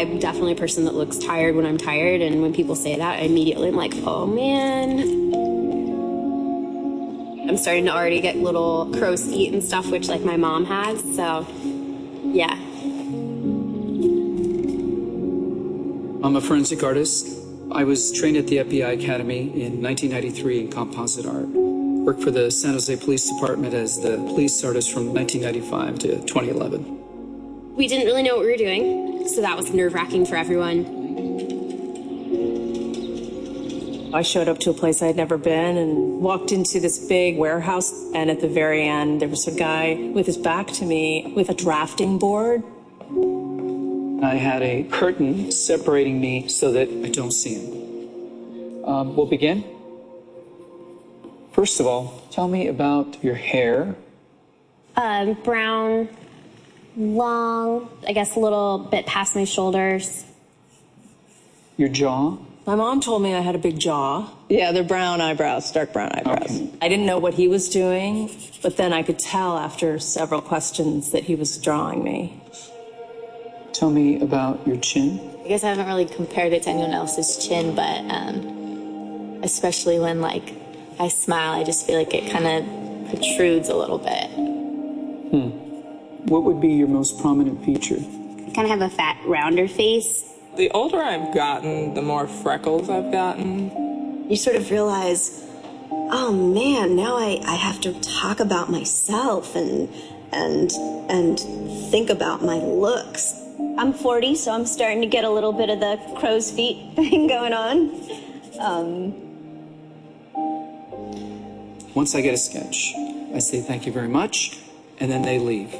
I'm 0.00 0.18
definitely 0.18 0.52
a 0.52 0.56
person 0.56 0.86
that 0.86 0.94
looks 0.94 1.18
tired 1.18 1.54
when 1.54 1.66
I'm 1.66 1.76
tired, 1.76 2.22
and 2.22 2.40
when 2.40 2.54
people 2.54 2.74
say 2.74 2.96
that, 2.96 3.18
I 3.18 3.24
immediately 3.24 3.68
am 3.68 3.76
like, 3.76 3.92
oh 4.06 4.26
man. 4.26 4.98
I'm 7.46 7.56
starting 7.58 7.84
to 7.84 7.94
already 7.94 8.22
get 8.22 8.36
little 8.36 8.90
crow's 8.94 9.22
feet 9.26 9.52
and 9.52 9.62
stuff, 9.62 9.90
which 9.90 10.08
like 10.08 10.22
my 10.22 10.38
mom 10.38 10.64
has, 10.64 11.02
so 11.14 11.46
yeah. 12.24 12.54
I'm 16.22 16.34
a 16.34 16.40
forensic 16.40 16.82
artist. 16.82 17.36
I 17.70 17.84
was 17.84 18.10
trained 18.10 18.38
at 18.38 18.46
the 18.46 18.56
FBI 18.56 19.02
Academy 19.02 19.40
in 19.40 19.82
1993 19.82 20.60
in 20.60 20.70
composite 20.70 21.26
art. 21.26 21.48
Worked 21.48 22.22
for 22.22 22.30
the 22.30 22.50
San 22.50 22.72
Jose 22.72 22.96
Police 22.96 23.28
Department 23.28 23.74
as 23.74 24.00
the 24.00 24.16
police 24.16 24.64
artist 24.64 24.92
from 24.92 25.12
1995 25.12 25.98
to 25.98 26.08
2011. 26.26 27.76
We 27.76 27.86
didn't 27.86 28.06
really 28.06 28.22
know 28.22 28.36
what 28.36 28.46
we 28.46 28.50
were 28.50 28.56
doing, 28.56 29.09
so 29.34 29.40
that 29.42 29.56
was 29.56 29.72
nerve 29.72 29.94
wracking 29.94 30.26
for 30.26 30.36
everyone. 30.36 31.00
I 34.12 34.22
showed 34.22 34.48
up 34.48 34.58
to 34.60 34.70
a 34.70 34.74
place 34.74 35.02
I'd 35.02 35.14
never 35.14 35.38
been 35.38 35.76
and 35.76 36.20
walked 36.20 36.50
into 36.50 36.80
this 36.80 36.98
big 37.06 37.38
warehouse. 37.38 37.92
And 38.12 38.28
at 38.28 38.40
the 38.40 38.48
very 38.48 38.82
end, 38.82 39.20
there 39.20 39.28
was 39.28 39.46
a 39.46 39.56
guy 39.56 40.10
with 40.12 40.26
his 40.26 40.36
back 40.36 40.66
to 40.66 40.84
me 40.84 41.32
with 41.36 41.48
a 41.48 41.54
drafting 41.54 42.18
board. 42.18 42.64
I 44.22 44.34
had 44.34 44.62
a 44.62 44.82
curtain 44.90 45.52
separating 45.52 46.20
me 46.20 46.48
so 46.48 46.72
that 46.72 46.88
I 46.88 47.08
don't 47.08 47.30
see 47.30 47.54
him. 47.54 48.84
Um, 48.84 49.16
we'll 49.16 49.26
begin. 49.26 49.64
First 51.52 51.78
of 51.78 51.86
all, 51.86 52.22
tell 52.30 52.48
me 52.48 52.66
about 52.66 53.22
your 53.22 53.36
hair. 53.36 53.94
Um, 54.96 55.34
brown, 55.44 56.08
long, 56.96 57.88
I 58.06 58.12
guess 58.12 58.36
a 58.36 58.40
little 58.40 58.78
bit 58.78 59.06
past 59.06 59.34
my 59.34 59.44
shoulders. 59.44 60.24
Your 61.76 61.88
jaw? 61.88 62.36
My 62.66 62.74
mom 62.74 63.00
told 63.00 63.22
me 63.22 63.34
I 63.34 63.40
had 63.40 63.54
a 63.54 63.58
big 63.58 63.78
jaw. 63.78 64.30
Yeah, 64.48 64.72
they're 64.72 64.84
brown 64.84 65.20
eyebrows, 65.20 65.72
dark 65.72 65.92
brown 65.92 66.12
eyebrows. 66.12 66.50
Okay. 66.50 66.70
I 66.82 66.88
didn't 66.88 67.06
know 67.06 67.18
what 67.18 67.34
he 67.34 67.48
was 67.48 67.68
doing, 67.68 68.30
but 68.62 68.76
then 68.76 68.92
I 68.92 69.02
could 69.02 69.18
tell 69.18 69.56
after 69.58 69.98
several 69.98 70.40
questions 70.40 71.10
that 71.12 71.24
he 71.24 71.34
was 71.34 71.56
drawing 71.58 72.04
me. 72.04 72.40
Tell 73.72 73.90
me 73.90 74.20
about 74.20 74.66
your 74.66 74.76
chin. 74.76 75.18
I 75.44 75.48
guess 75.48 75.64
I 75.64 75.70
haven't 75.70 75.86
really 75.86 76.04
compared 76.04 76.52
it 76.52 76.64
to 76.64 76.70
anyone 76.70 76.92
else's 76.92 77.44
chin, 77.44 77.74
but 77.74 78.04
um, 78.10 79.40
especially 79.42 79.98
when 79.98 80.20
like 80.20 80.52
I 80.98 81.08
smile, 81.08 81.58
I 81.58 81.64
just 81.64 81.86
feel 81.86 81.98
like 81.98 82.12
it 82.12 82.30
kind 82.30 82.46
of 82.46 83.08
protrudes 83.10 83.68
a 83.68 83.74
little 83.74 83.98
bit. 83.98 84.26
Hmm. 85.30 85.59
What 86.26 86.44
would 86.44 86.60
be 86.60 86.68
your 86.68 86.88
most 86.88 87.20
prominent 87.20 87.64
feature? 87.64 87.96
I 87.98 88.50
kind 88.52 88.66
of 88.66 88.68
have 88.68 88.82
a 88.82 88.90
fat, 88.90 89.18
rounder 89.24 89.68
face. 89.68 90.24
The 90.56 90.70
older 90.70 90.98
I've 90.98 91.34
gotten, 91.34 91.94
the 91.94 92.02
more 92.02 92.26
freckles 92.26 92.90
I've 92.90 93.10
gotten. 93.10 94.28
You 94.28 94.36
sort 94.36 94.56
of 94.56 94.70
realize, 94.70 95.44
oh 95.90 96.32
man, 96.32 96.96
now 96.96 97.16
I, 97.16 97.40
I 97.46 97.54
have 97.54 97.80
to 97.82 97.98
talk 98.00 98.40
about 98.40 98.70
myself 98.70 99.56
and 99.56 99.88
and 100.32 100.70
and 101.08 101.38
think 101.90 102.10
about 102.10 102.42
my 102.42 102.56
looks. 102.56 103.34
I'm 103.78 103.92
40, 103.92 104.34
so 104.34 104.52
I'm 104.52 104.66
starting 104.66 105.00
to 105.00 105.06
get 105.06 105.24
a 105.24 105.30
little 105.30 105.52
bit 105.52 105.70
of 105.70 105.80
the 105.80 105.98
crow's 106.16 106.50
feet 106.50 106.92
thing 106.96 107.26
going 107.28 107.52
on. 107.52 108.10
Um, 108.60 109.30
Once 111.94 112.14
I 112.14 112.20
get 112.20 112.34
a 112.34 112.36
sketch, 112.36 112.94
I 113.34 113.38
say 113.38 113.60
thank 113.60 113.86
you 113.86 113.92
very 113.92 114.08
much, 114.08 114.58
and 114.98 115.10
then 115.10 115.22
they 115.22 115.38
leave. 115.38 115.74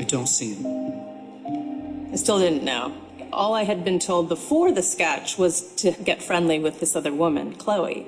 I 0.00 0.04
don't 0.04 0.28
see 0.28 0.54
him. 0.54 2.10
I 2.10 2.16
still 2.16 2.38
didn't 2.38 2.64
know. 2.64 2.94
All 3.34 3.52
I 3.52 3.64
had 3.64 3.84
been 3.84 3.98
told 3.98 4.30
before 4.30 4.72
the 4.72 4.82
sketch 4.82 5.36
was 5.36 5.74
to 5.74 5.92
get 5.92 6.22
friendly 6.22 6.58
with 6.58 6.80
this 6.80 6.96
other 6.96 7.12
woman, 7.12 7.54
Chloe. 7.56 8.06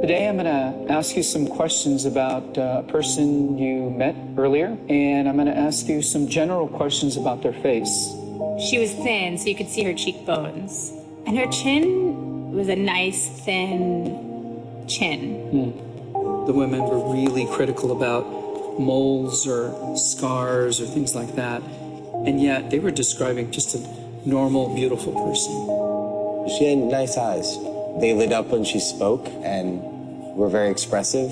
Today 0.00 0.28
I'm 0.28 0.36
going 0.36 0.44
to 0.44 0.92
ask 0.92 1.16
you 1.16 1.24
some 1.24 1.48
questions 1.48 2.04
about 2.04 2.56
uh, 2.56 2.84
a 2.86 2.92
person 2.92 3.58
you 3.58 3.90
met 3.90 4.14
earlier, 4.38 4.78
and 4.88 5.28
I'm 5.28 5.34
going 5.34 5.48
to 5.48 5.58
ask 5.58 5.88
you 5.88 6.00
some 6.00 6.28
general 6.28 6.68
questions 6.68 7.16
about 7.16 7.42
their 7.42 7.54
face. 7.54 8.14
She 8.70 8.78
was 8.78 8.92
thin, 8.92 9.36
so 9.36 9.48
you 9.48 9.56
could 9.56 9.68
see 9.68 9.82
her 9.82 9.94
cheekbones. 9.94 10.92
And 11.26 11.36
her 11.36 11.48
chin 11.48 12.52
was 12.52 12.68
a 12.68 12.76
nice, 12.76 13.28
thin 13.28 14.86
chin. 14.86 15.40
Hmm. 15.50 16.46
The 16.46 16.52
women 16.52 16.82
were 16.82 17.12
really 17.12 17.46
critical 17.46 17.90
about 17.90 18.24
moles 18.78 19.46
or 19.46 19.96
scars 19.96 20.80
or 20.80 20.86
things 20.86 21.14
like 21.14 21.34
that. 21.36 21.62
And 22.26 22.40
yet 22.40 22.70
they 22.70 22.78
were 22.78 22.90
describing 22.90 23.50
just 23.50 23.74
a 23.74 24.28
normal, 24.28 24.74
beautiful 24.74 25.12
person. 25.12 26.58
She 26.58 26.68
had 26.68 26.78
nice 26.78 27.16
eyes. 27.16 27.56
They 28.00 28.12
lit 28.14 28.32
up 28.32 28.48
when 28.48 28.64
she 28.64 28.78
spoke 28.80 29.26
and 29.42 29.82
were 30.36 30.48
very 30.48 30.70
expressive. 30.70 31.30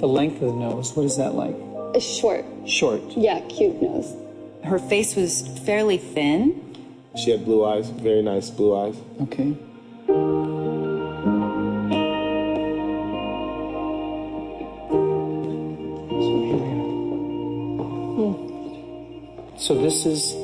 The 0.00 0.08
length 0.08 0.42
of 0.42 0.52
the 0.52 0.56
nose, 0.56 0.94
what 0.94 1.06
is 1.06 1.16
that 1.16 1.34
like? 1.34 1.56
A 1.94 2.00
short. 2.00 2.44
Short. 2.66 3.00
Yeah, 3.16 3.40
cute 3.48 3.80
nose. 3.80 4.14
Her 4.64 4.78
face 4.78 5.14
was 5.14 5.46
fairly 5.64 5.98
thin. 5.98 6.60
She 7.16 7.30
had 7.30 7.44
blue 7.44 7.64
eyes, 7.64 7.88
very 7.90 8.22
nice 8.22 8.50
blue 8.50 8.76
eyes. 8.76 8.96
Okay. 9.22 9.56
So 19.64 19.72
this 19.80 20.04
is 20.04 20.34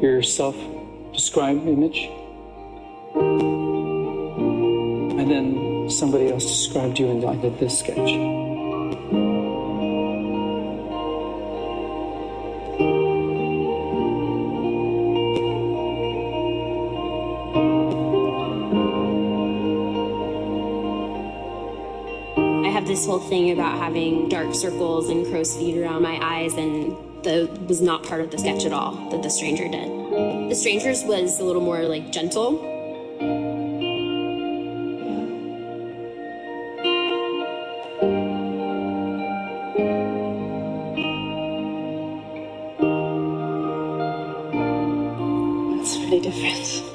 your 0.00 0.22
self-described 0.22 1.66
image? 1.66 2.08
And 5.18 5.28
then 5.28 5.90
somebody 5.90 6.30
else 6.30 6.44
described 6.44 7.00
you 7.00 7.10
and 7.10 7.24
I 7.24 7.34
did 7.34 7.58
this 7.58 7.80
sketch. 7.80 7.98
I 22.64 22.68
have 22.70 22.86
this 22.86 23.04
whole 23.06 23.18
thing 23.18 23.50
about 23.50 23.76
having 23.80 24.28
dark 24.28 24.54
circles 24.54 25.08
and 25.08 25.26
crow's 25.26 25.56
feet 25.56 25.76
around 25.82 26.02
my 26.02 26.16
eyes, 26.22 26.54
and 26.54 26.96
that 27.24 27.66
was 27.66 27.80
not 27.80 28.02
part 28.02 28.20
of 28.20 28.30
the 28.30 28.38
sketch 28.38 28.64
at 28.64 28.72
all 28.72 29.10
that 29.10 29.22
the 29.22 29.30
stranger 29.30 29.68
did. 29.68 30.50
The 30.50 30.54
stranger's 30.54 31.04
was 31.04 31.38
a 31.40 31.44
little 31.44 31.62
more 31.62 31.82
like 31.82 32.10
gentle. 32.10 32.66
It's 45.80 45.96
pretty 45.96 46.20
different. 46.20 46.89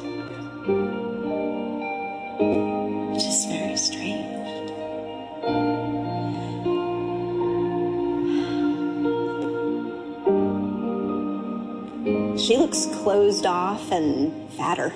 Closed 13.06 13.46
off 13.46 13.92
and 13.92 14.34
fatter. 14.54 14.90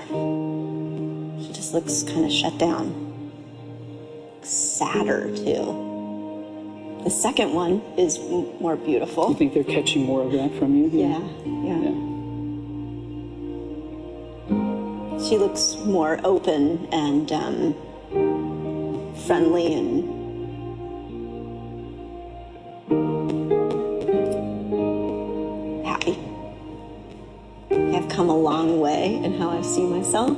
She 1.44 1.54
just 1.54 1.76
looks 1.76 2.02
kind 2.02 2.26
of 2.26 2.32
shut 2.32 2.58
down. 2.58 3.32
Sadder, 4.42 5.30
too. 5.36 7.02
The 7.04 7.12
second 7.12 7.54
one 7.54 7.84
is 8.00 8.18
m- 8.18 8.60
more 8.60 8.76
beautiful. 8.76 9.30
You 9.30 9.36
think 9.36 9.54
they're 9.54 9.64
catching 9.64 10.06
more 10.06 10.24
of 10.24 10.32
that 10.32 10.52
from 10.58 10.76
you? 10.76 10.90
Yeah, 10.90 11.20
yeah. 11.70 11.94
She 15.30 15.38
looks 15.38 15.76
more 15.86 16.20
open 16.24 16.88
and 16.92 17.32
um, 17.32 17.76
friendly 19.28 19.72
and 19.72 20.09
come 28.20 28.30
a 28.30 28.38
long 28.38 28.82
way 28.82 29.16
in 29.16 29.40
how 29.40 29.50
I 29.50 29.62
see 29.62 29.82
myself, 29.82 30.38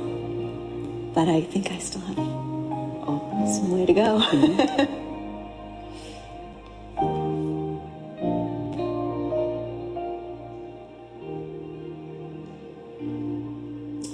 but 1.14 1.26
I 1.26 1.40
think 1.40 1.72
I 1.72 1.78
still 1.78 2.00
have 2.02 2.16
oh, 2.16 3.44
some 3.44 3.72
way 3.72 3.86
to 3.86 3.92
go. 3.92 4.18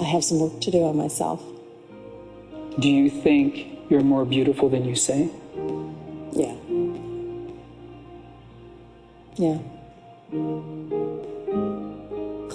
I 0.00 0.04
have 0.04 0.24
some 0.24 0.40
work 0.40 0.62
to 0.62 0.70
do 0.70 0.84
on 0.84 0.96
myself. 0.96 1.42
Do 2.78 2.88
you 2.88 3.10
think 3.10 3.68
you're 3.90 4.00
more 4.00 4.24
beautiful 4.24 4.70
than 4.70 4.86
you 4.86 4.94
say? 4.94 5.28
Yeah. 6.32 6.54
Yeah. 9.36 9.58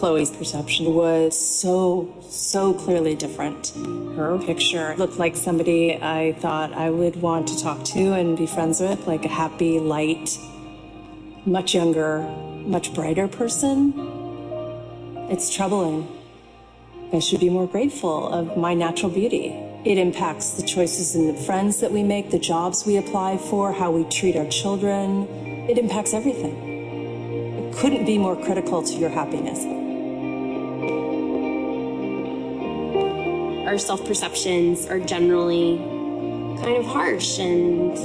Chloe's 0.04 0.32
perception 0.32 0.94
was 0.94 1.34
so, 1.62 2.14
so 2.28 2.74
clearly 2.74 3.16
different. 3.16 3.72
Her 4.18 4.38
picture 4.38 4.94
looked 4.98 5.18
like 5.18 5.38
somebody 5.38 5.96
I 5.96 6.34
thought 6.40 6.74
I 6.74 6.90
would 6.90 7.22
want 7.22 7.48
to 7.48 7.64
talk 7.64 7.86
to 7.96 8.12
and 8.12 8.38
be 8.38 8.46
friends 8.46 8.82
with, 8.82 9.08
like 9.08 9.24
a 9.24 9.30
happy, 9.30 9.80
light, 9.80 10.38
much 11.46 11.74
younger, 11.74 12.20
much 12.66 12.94
brighter 12.94 13.30
person. 13.30 13.94
It's 15.32 15.56
troubling. 15.56 16.06
I 17.14 17.20
should 17.20 17.40
be 17.40 17.50
more 17.50 17.66
grateful 17.66 18.28
of 18.28 18.58
my 18.58 18.74
natural 18.74 19.10
beauty. 19.10 19.56
It 19.86 19.98
impacts 19.98 20.50
the 20.58 20.64
choices 20.64 21.16
and 21.16 21.30
the 21.30 21.42
friends 21.44 21.80
that 21.80 21.94
we 21.94 22.04
make, 22.04 22.30
the 22.30 22.40
jobs 22.40 22.86
we 22.86 22.98
apply 22.98 23.38
for, 23.38 23.72
how 23.72 23.92
we 23.92 24.04
treat 24.10 24.36
our 24.36 24.50
children. 24.50 25.30
It 25.70 25.78
impacts 25.78 26.14
everything. 26.14 26.56
It 27.58 27.76
couldn't 27.78 28.04
be 28.04 28.18
more 28.18 28.36
critical 28.36 28.84
to 28.84 28.94
your 28.96 29.10
happiness. 29.10 29.83
Our 33.74 33.80
self 33.80 34.06
perceptions 34.06 34.86
are 34.86 35.00
generally 35.00 35.78
kind 36.62 36.78
of 36.78 36.86
harsh 36.86 37.40
and 37.40 37.98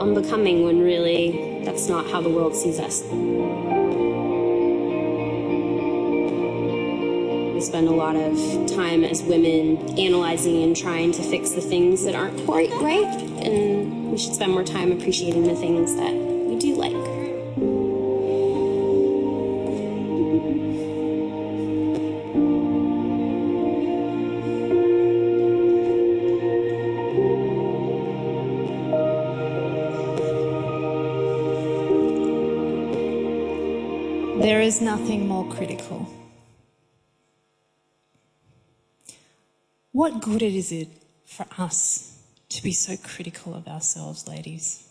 unbecoming 0.00 0.62
when 0.62 0.78
really 0.78 1.64
that's 1.64 1.88
not 1.88 2.08
how 2.08 2.20
the 2.20 2.28
world 2.28 2.54
sees 2.54 2.78
us. 2.78 3.02
We 7.52 7.60
spend 7.60 7.88
a 7.88 7.90
lot 7.90 8.14
of 8.14 8.36
time 8.72 9.02
as 9.02 9.20
women 9.24 9.98
analyzing 9.98 10.62
and 10.62 10.76
trying 10.76 11.10
to 11.10 11.22
fix 11.24 11.50
the 11.50 11.60
things 11.60 12.04
that 12.04 12.14
aren't 12.14 12.44
quite 12.44 12.70
right, 12.74 13.20
and 13.42 14.12
we 14.12 14.16
should 14.16 14.34
spend 14.34 14.52
more 14.52 14.62
time 14.62 14.92
appreciating 14.92 15.42
the 15.42 15.56
things 15.56 15.96
that 15.96 16.21
nothing 34.84 35.28
more 35.28 35.48
critical. 35.48 36.08
What 39.92 40.20
good 40.20 40.42
is 40.42 40.72
it 40.72 40.88
for 41.24 41.46
us 41.56 42.18
to 42.48 42.62
be 42.62 42.72
so 42.72 42.96
critical 42.96 43.54
of 43.54 43.68
ourselves, 43.68 44.26
ladies? 44.26 44.88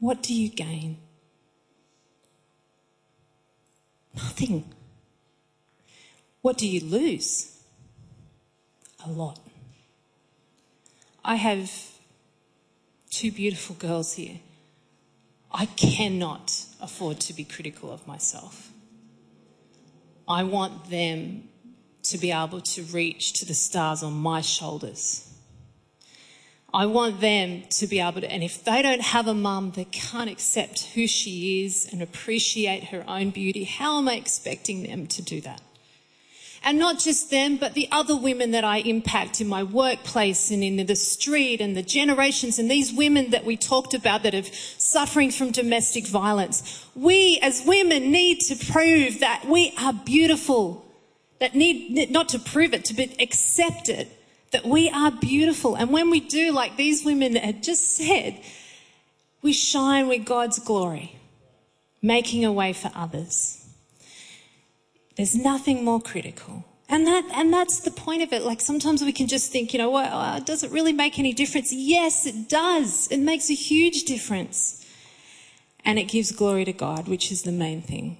What 0.00 0.22
do 0.22 0.34
you 0.34 0.48
gain? 0.48 0.98
Nothing. 4.14 4.64
What 6.42 6.58
do 6.58 6.66
you 6.66 6.80
lose? 6.80 7.56
A 9.06 9.10
lot. 9.10 9.38
I 11.24 11.36
have 11.36 11.70
two 13.10 13.30
beautiful 13.30 13.76
girls 13.76 14.14
here. 14.14 14.40
I 15.52 15.66
cannot 15.66 16.64
afford 16.80 17.20
to 17.20 17.32
be 17.32 17.44
critical 17.44 17.92
of 17.92 18.06
myself. 18.06 18.70
I 20.30 20.44
want 20.44 20.90
them 20.90 21.48
to 22.04 22.16
be 22.16 22.30
able 22.30 22.60
to 22.60 22.82
reach 22.84 23.32
to 23.40 23.44
the 23.44 23.52
stars 23.52 24.04
on 24.04 24.12
my 24.12 24.40
shoulders. 24.40 25.26
I 26.72 26.86
want 26.86 27.20
them 27.20 27.64
to 27.70 27.86
be 27.88 27.98
able 27.98 28.20
to, 28.20 28.30
and 28.30 28.44
if 28.44 28.62
they 28.62 28.80
don't 28.80 29.00
have 29.00 29.26
a 29.26 29.34
mum 29.34 29.72
that 29.72 29.90
can't 29.90 30.30
accept 30.30 30.84
who 30.94 31.08
she 31.08 31.64
is 31.64 31.88
and 31.90 32.00
appreciate 32.00 32.84
her 32.84 33.04
own 33.08 33.30
beauty, 33.30 33.64
how 33.64 33.98
am 33.98 34.08
I 34.08 34.14
expecting 34.14 34.84
them 34.84 35.08
to 35.08 35.20
do 35.20 35.40
that? 35.40 35.62
And 36.62 36.78
not 36.78 36.98
just 36.98 37.30
them, 37.30 37.56
but 37.56 37.72
the 37.72 37.88
other 37.90 38.14
women 38.14 38.50
that 38.50 38.64
I 38.64 38.78
impact 38.78 39.40
in 39.40 39.48
my 39.48 39.62
workplace 39.62 40.50
and 40.50 40.62
in 40.62 40.84
the 40.84 40.94
street 40.94 41.60
and 41.60 41.74
the 41.74 41.82
generations 41.82 42.58
and 42.58 42.70
these 42.70 42.92
women 42.92 43.30
that 43.30 43.46
we 43.46 43.56
talked 43.56 43.94
about 43.94 44.22
that 44.24 44.34
are 44.34 44.42
suffering 44.76 45.30
from 45.30 45.52
domestic 45.52 46.06
violence. 46.06 46.86
We 46.94 47.38
as 47.40 47.64
women 47.64 48.10
need 48.10 48.40
to 48.40 48.72
prove 48.72 49.20
that 49.20 49.46
we 49.48 49.72
are 49.80 49.94
beautiful. 49.94 50.84
That 51.38 51.54
need, 51.54 52.10
not 52.10 52.28
to 52.30 52.38
prove 52.38 52.74
it, 52.74 52.84
to 52.86 52.94
be, 52.94 53.16
accepted. 53.18 54.08
That 54.50 54.66
we 54.66 54.90
are 54.90 55.10
beautiful. 55.10 55.76
And 55.76 55.90
when 55.90 56.10
we 56.10 56.20
do, 56.20 56.52
like 56.52 56.76
these 56.76 57.02
women 57.06 57.36
had 57.36 57.62
just 57.62 57.96
said, 57.96 58.38
we 59.40 59.54
shine 59.54 60.08
with 60.08 60.26
God's 60.26 60.58
glory, 60.58 61.16
making 62.02 62.44
a 62.44 62.52
way 62.52 62.74
for 62.74 62.90
others. 62.94 63.59
There's 65.20 65.36
nothing 65.36 65.84
more 65.84 66.00
critical. 66.00 66.64
And 66.88 67.06
that 67.06 67.26
and 67.34 67.52
that's 67.52 67.80
the 67.80 67.90
point 67.90 68.22
of 68.22 68.32
it. 68.32 68.40
Like 68.40 68.62
sometimes 68.62 69.02
we 69.02 69.12
can 69.12 69.26
just 69.26 69.52
think, 69.52 69.74
you 69.74 69.78
know, 69.78 69.90
well, 69.90 70.18
uh, 70.18 70.40
does 70.40 70.62
it 70.62 70.70
really 70.70 70.94
make 70.94 71.18
any 71.18 71.34
difference? 71.34 71.74
Yes, 71.74 72.24
it 72.24 72.48
does. 72.48 73.06
It 73.08 73.18
makes 73.18 73.50
a 73.50 73.54
huge 73.54 74.04
difference. 74.04 74.82
And 75.84 75.98
it 75.98 76.04
gives 76.04 76.32
glory 76.32 76.64
to 76.64 76.72
God, 76.72 77.06
which 77.06 77.30
is 77.30 77.42
the 77.42 77.52
main 77.52 77.82
thing. 77.82 78.16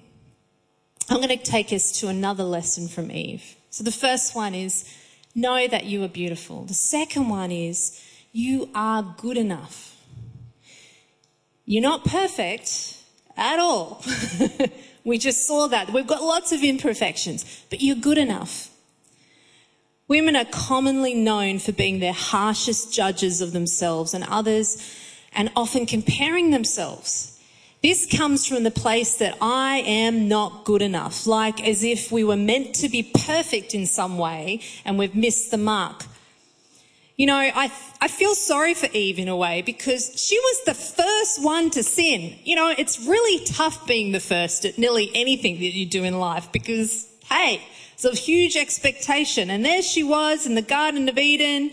I'm 1.09 1.17
going 1.17 1.35
to 1.35 1.37
take 1.37 1.73
us 1.73 1.91
to 2.01 2.07
another 2.07 2.43
lesson 2.43 2.87
from 2.87 3.11
Eve. 3.11 3.55
So 3.71 3.83
the 3.83 3.91
first 3.91 4.35
one 4.35 4.53
is 4.53 4.87
know 5.33 5.67
that 5.67 5.85
you 5.85 6.03
are 6.03 6.07
beautiful. 6.07 6.65
The 6.65 6.75
second 6.75 7.29
one 7.29 7.51
is 7.51 7.99
you 8.31 8.69
are 8.75 9.15
good 9.17 9.37
enough. 9.37 9.99
You're 11.65 11.81
not 11.81 12.05
perfect 12.05 12.95
at 13.35 13.57
all. 13.57 14.03
we 15.03 15.17
just 15.17 15.47
saw 15.47 15.67
that. 15.67 15.91
We've 15.91 16.07
got 16.07 16.21
lots 16.21 16.51
of 16.51 16.63
imperfections, 16.63 17.65
but 17.69 17.81
you're 17.81 17.95
good 17.95 18.17
enough. 18.17 18.69
Women 20.07 20.35
are 20.35 20.45
commonly 20.45 21.13
known 21.13 21.59
for 21.59 21.71
being 21.71 21.99
their 21.99 22.13
harshest 22.13 22.93
judges 22.93 23.39
of 23.39 23.53
themselves 23.53 24.13
and 24.13 24.25
others 24.25 24.77
and 25.31 25.49
often 25.55 25.85
comparing 25.85 26.51
themselves. 26.51 27.39
This 27.81 28.05
comes 28.05 28.45
from 28.45 28.63
the 28.63 28.71
place 28.71 29.15
that 29.15 29.37
I 29.41 29.77
am 29.77 30.27
not 30.27 30.65
good 30.65 30.81
enough, 30.81 31.25
like 31.25 31.65
as 31.65 31.83
if 31.83 32.11
we 32.11 32.23
were 32.23 32.35
meant 32.35 32.75
to 32.75 32.89
be 32.89 33.01
perfect 33.01 33.73
in 33.73 33.87
some 33.87 34.17
way 34.17 34.61
and 34.85 34.99
we've 34.99 35.15
missed 35.15 35.49
the 35.49 35.57
mark. 35.57 36.05
You 37.21 37.27
know, 37.27 37.37
I, 37.37 37.71
I 38.01 38.07
feel 38.07 38.33
sorry 38.33 38.73
for 38.73 38.87
Eve 38.93 39.19
in 39.19 39.27
a 39.27 39.35
way 39.35 39.61
because 39.61 40.19
she 40.19 40.39
was 40.39 40.63
the 40.65 40.73
first 40.73 41.43
one 41.43 41.69
to 41.69 41.83
sin. 41.83 42.35
You 42.43 42.55
know, 42.55 42.73
it's 42.75 42.99
really 43.05 43.45
tough 43.45 43.85
being 43.85 44.11
the 44.11 44.19
first 44.19 44.65
at 44.65 44.79
nearly 44.79 45.11
anything 45.13 45.59
that 45.59 45.75
you 45.75 45.85
do 45.85 46.03
in 46.03 46.17
life 46.17 46.51
because, 46.51 47.07
hey, 47.29 47.61
it's 47.93 48.05
a 48.05 48.15
huge 48.15 48.55
expectation. 48.55 49.51
And 49.51 49.63
there 49.63 49.83
she 49.83 50.01
was 50.01 50.47
in 50.47 50.55
the 50.55 50.63
Garden 50.63 51.07
of 51.09 51.19
Eden. 51.19 51.69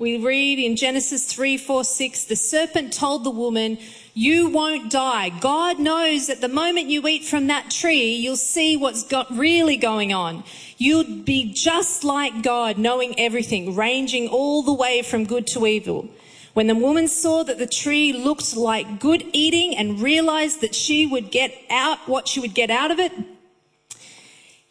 We 0.00 0.16
read 0.16 0.58
in 0.58 0.76
Genesis 0.76 1.30
3, 1.30 1.58
4, 1.58 1.84
6, 1.84 2.24
the 2.24 2.34
serpent 2.34 2.94
told 2.94 3.22
the 3.22 3.30
woman, 3.30 3.76
you 4.14 4.48
won't 4.48 4.90
die. 4.90 5.28
God 5.28 5.78
knows 5.78 6.28
that 6.28 6.40
the 6.40 6.48
moment 6.48 6.88
you 6.88 7.06
eat 7.06 7.26
from 7.26 7.48
that 7.48 7.70
tree, 7.70 8.14
you'll 8.14 8.36
see 8.36 8.78
what's 8.78 9.02
got 9.02 9.30
really 9.30 9.76
going 9.76 10.10
on. 10.10 10.42
You'll 10.78 11.04
be 11.04 11.52
just 11.52 12.02
like 12.02 12.42
God, 12.42 12.78
knowing 12.78 13.20
everything, 13.20 13.76
ranging 13.76 14.26
all 14.28 14.62
the 14.62 14.72
way 14.72 15.02
from 15.02 15.26
good 15.26 15.46
to 15.48 15.66
evil. 15.66 16.08
When 16.54 16.66
the 16.66 16.74
woman 16.74 17.06
saw 17.06 17.42
that 17.42 17.58
the 17.58 17.66
tree 17.66 18.14
looked 18.14 18.56
like 18.56 19.00
good 19.00 19.22
eating 19.34 19.76
and 19.76 20.00
realized 20.00 20.62
that 20.62 20.74
she 20.74 21.06
would 21.06 21.30
get 21.30 21.52
out 21.68 22.08
what 22.08 22.26
she 22.26 22.40
would 22.40 22.54
get 22.54 22.70
out 22.70 22.90
of 22.90 22.98
it, 22.98 23.12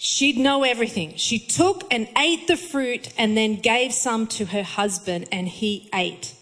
she'd 0.01 0.38
know 0.38 0.63
everything. 0.63 1.13
She 1.17 1.38
took 1.38 1.83
and 1.93 2.07
ate 2.17 2.47
the 2.47 2.55
fruit 2.55 3.13
and 3.17 3.35
then 3.35 3.57
gave 3.57 3.93
some 3.93 4.27
to 4.27 4.45
her 4.45 4.63
husband 4.63 5.27
and 5.31 5.47
he 5.47 5.89
ate. 5.93 6.33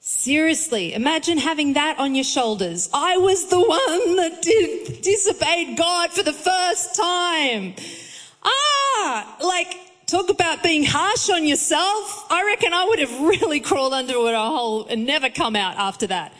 Seriously, 0.00 0.92
imagine 0.92 1.38
having 1.38 1.74
that 1.74 1.98
on 2.00 2.16
your 2.16 2.24
shoulders. 2.24 2.90
I 2.92 3.16
was 3.18 3.46
the 3.46 3.60
one 3.60 4.16
that 4.16 4.42
did, 4.42 5.02
disobeyed 5.02 5.78
God 5.78 6.12
for 6.12 6.24
the 6.24 6.32
first 6.32 6.96
time. 6.96 7.74
Ah, 8.42 9.36
like, 9.40 9.76
talk 10.06 10.28
about 10.28 10.62
being 10.62 10.82
harsh 10.84 11.30
on 11.30 11.46
yourself. 11.46 12.26
I 12.28 12.44
reckon 12.44 12.72
I 12.72 12.86
would 12.86 12.98
have 12.98 13.20
really 13.20 13.60
crawled 13.60 13.92
under 13.92 14.14
a 14.14 14.40
hole 14.40 14.86
and 14.86 15.06
never 15.06 15.30
come 15.30 15.54
out 15.54 15.76
after 15.76 16.08
that. 16.08 16.32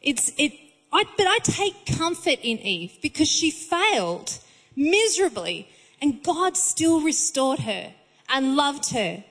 It's, 0.00 0.32
it, 0.38 0.52
I, 0.90 1.04
but 1.18 1.26
I 1.26 1.38
take 1.42 1.84
comfort 1.98 2.38
in 2.40 2.58
Eve 2.60 2.96
because 3.02 3.28
she 3.28 3.50
failed 3.50 4.38
miserably 4.76 5.68
and 6.00 6.22
God 6.22 6.56
still 6.56 7.00
restored 7.00 7.60
her 7.60 7.92
and 8.28 8.56
loved 8.56 8.90
her. 8.90 9.24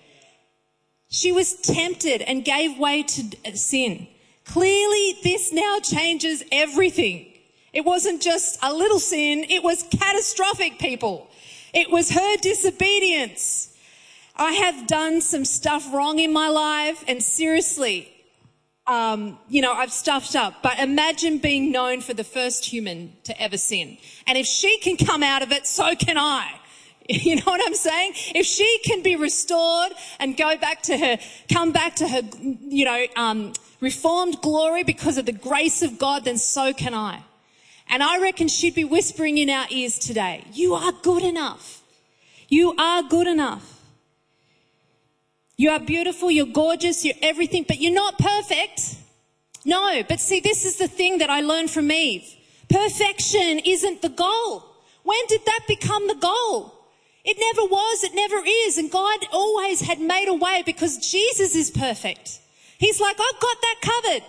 She 1.10 1.32
was 1.32 1.54
tempted 1.56 2.22
and 2.22 2.44
gave 2.44 2.80
way 2.80 3.04
to 3.04 3.38
uh, 3.46 3.52
sin. 3.52 4.08
Clearly, 4.46 5.20
this 5.24 5.54
now 5.54 5.80
changes 5.80 6.44
everything. 6.52 7.32
It 7.72 7.86
wasn't 7.86 8.22
just 8.22 8.60
a 8.62 8.74
little 8.74 9.00
sin, 9.00 9.46
it 9.50 9.64
was 9.64 9.84
catastrophic, 9.84 10.80
people. 10.80 11.28
It 11.74 11.90
was 11.90 12.12
her 12.12 12.38
disobedience. 12.38 13.76
I 14.36 14.54
have 14.54 14.88
done 14.88 15.22
some 15.22 15.46
stuff 15.46 15.92
wrong 15.94 16.20
in 16.20 16.34
my 16.34 16.50
life, 16.50 17.04
and 17.08 17.22
seriously, 17.22 18.13
um, 18.86 19.38
you 19.50 19.62
know, 19.62 19.74
I've 19.74 19.92
stuffed 19.92 20.36
up. 20.36 20.62
But 20.62 20.80
imagine 20.80 21.38
being 21.38 21.72
known 21.72 22.02
for 22.02 22.14
the 22.14 22.24
first 22.24 22.66
human 22.66 23.14
to 23.24 23.42
ever 23.42 23.58
sin. 23.58 23.98
And 24.28 24.38
if 24.38 24.46
she 24.46 24.78
can 24.80 24.98
come 24.98 25.24
out 25.24 25.42
of 25.42 25.52
it, 25.52 25.66
so 25.68 25.96
can 25.96 26.18
I. 26.18 26.52
You 27.10 27.36
know 27.36 27.44
what 27.44 27.62
I'm 27.66 27.76
saying? 27.76 28.14
If 28.34 28.46
she 28.46 28.80
can 28.86 29.04
be 29.04 29.18
restored 29.18 29.92
and 30.22 30.38
go 30.38 30.56
back 30.56 30.84
to 30.84 30.98
her, 30.98 31.20
come 31.52 31.74
back 31.74 31.98
to 31.98 32.08
her, 32.08 32.22
you 32.42 32.86
know, 32.86 33.06
um, 33.18 33.52
reformed 33.82 34.40
glory 34.42 34.84
because 34.84 35.18
of 35.18 35.26
the 35.26 35.34
grace 35.34 35.82
of 35.82 36.00
God, 36.00 36.24
then 36.24 36.38
so 36.38 36.72
can 36.72 36.94
I. 36.94 37.24
And 37.90 38.02
I 38.02 38.22
reckon 38.22 38.48
she'd 38.48 38.76
be 38.76 38.86
whispering 38.86 39.38
in 39.38 39.50
our 39.50 39.66
ears 39.70 40.00
today, 40.00 40.46
you 40.54 40.76
are 40.76 40.94
good 40.94 41.24
enough. 41.24 41.84
You 42.48 42.74
are 42.78 43.04
good 43.04 43.28
enough. 43.28 43.73
You 45.56 45.70
are 45.70 45.80
beautiful, 45.80 46.32
you're 46.32 46.46
gorgeous, 46.46 47.06
you're 47.06 47.16
everything, 47.22 47.66
but 47.68 47.80
you're 47.80 47.94
not 47.94 48.18
perfect. 48.18 48.96
No, 49.66 50.04
but 50.04 50.20
see, 50.20 50.40
this 50.40 50.66
is 50.66 50.78
the 50.78 50.88
thing 50.88 51.20
that 51.20 51.30
I 51.30 51.42
learned 51.42 51.70
from 51.70 51.92
Eve. 51.92 52.24
Perfection 52.70 53.60
isn't 53.60 54.02
the 54.02 54.10
goal. 54.10 54.66
When 55.04 55.20
did 55.28 55.46
that 55.46 55.62
become 55.68 56.08
the 56.08 56.16
goal? 56.16 56.74
It 57.24 57.38
never 57.40 57.68
was, 57.68 58.04
it 58.04 58.16
never 58.16 58.42
is. 58.46 58.78
And 58.78 58.92
God 58.92 59.20
always 59.32 59.82
had 59.82 60.00
made 60.00 60.28
a 60.28 60.34
way 60.34 60.64
because 60.66 60.98
Jesus 60.98 61.56
is 61.56 61.72
perfect. 61.72 62.40
He's 62.78 63.00
like, 63.00 63.16
I've 63.16 63.40
got 63.40 63.62
that 63.62 63.76
covered. 63.82 64.24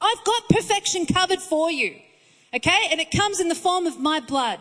I've 0.00 0.24
got 0.24 0.48
perfection 0.50 1.06
covered 1.06 1.40
for 1.40 1.70
you. 1.70 1.96
Okay? 2.54 2.88
And 2.90 3.00
it 3.00 3.10
comes 3.10 3.40
in 3.40 3.48
the 3.48 3.54
form 3.54 3.86
of 3.86 3.98
my 3.98 4.20
blood. 4.20 4.60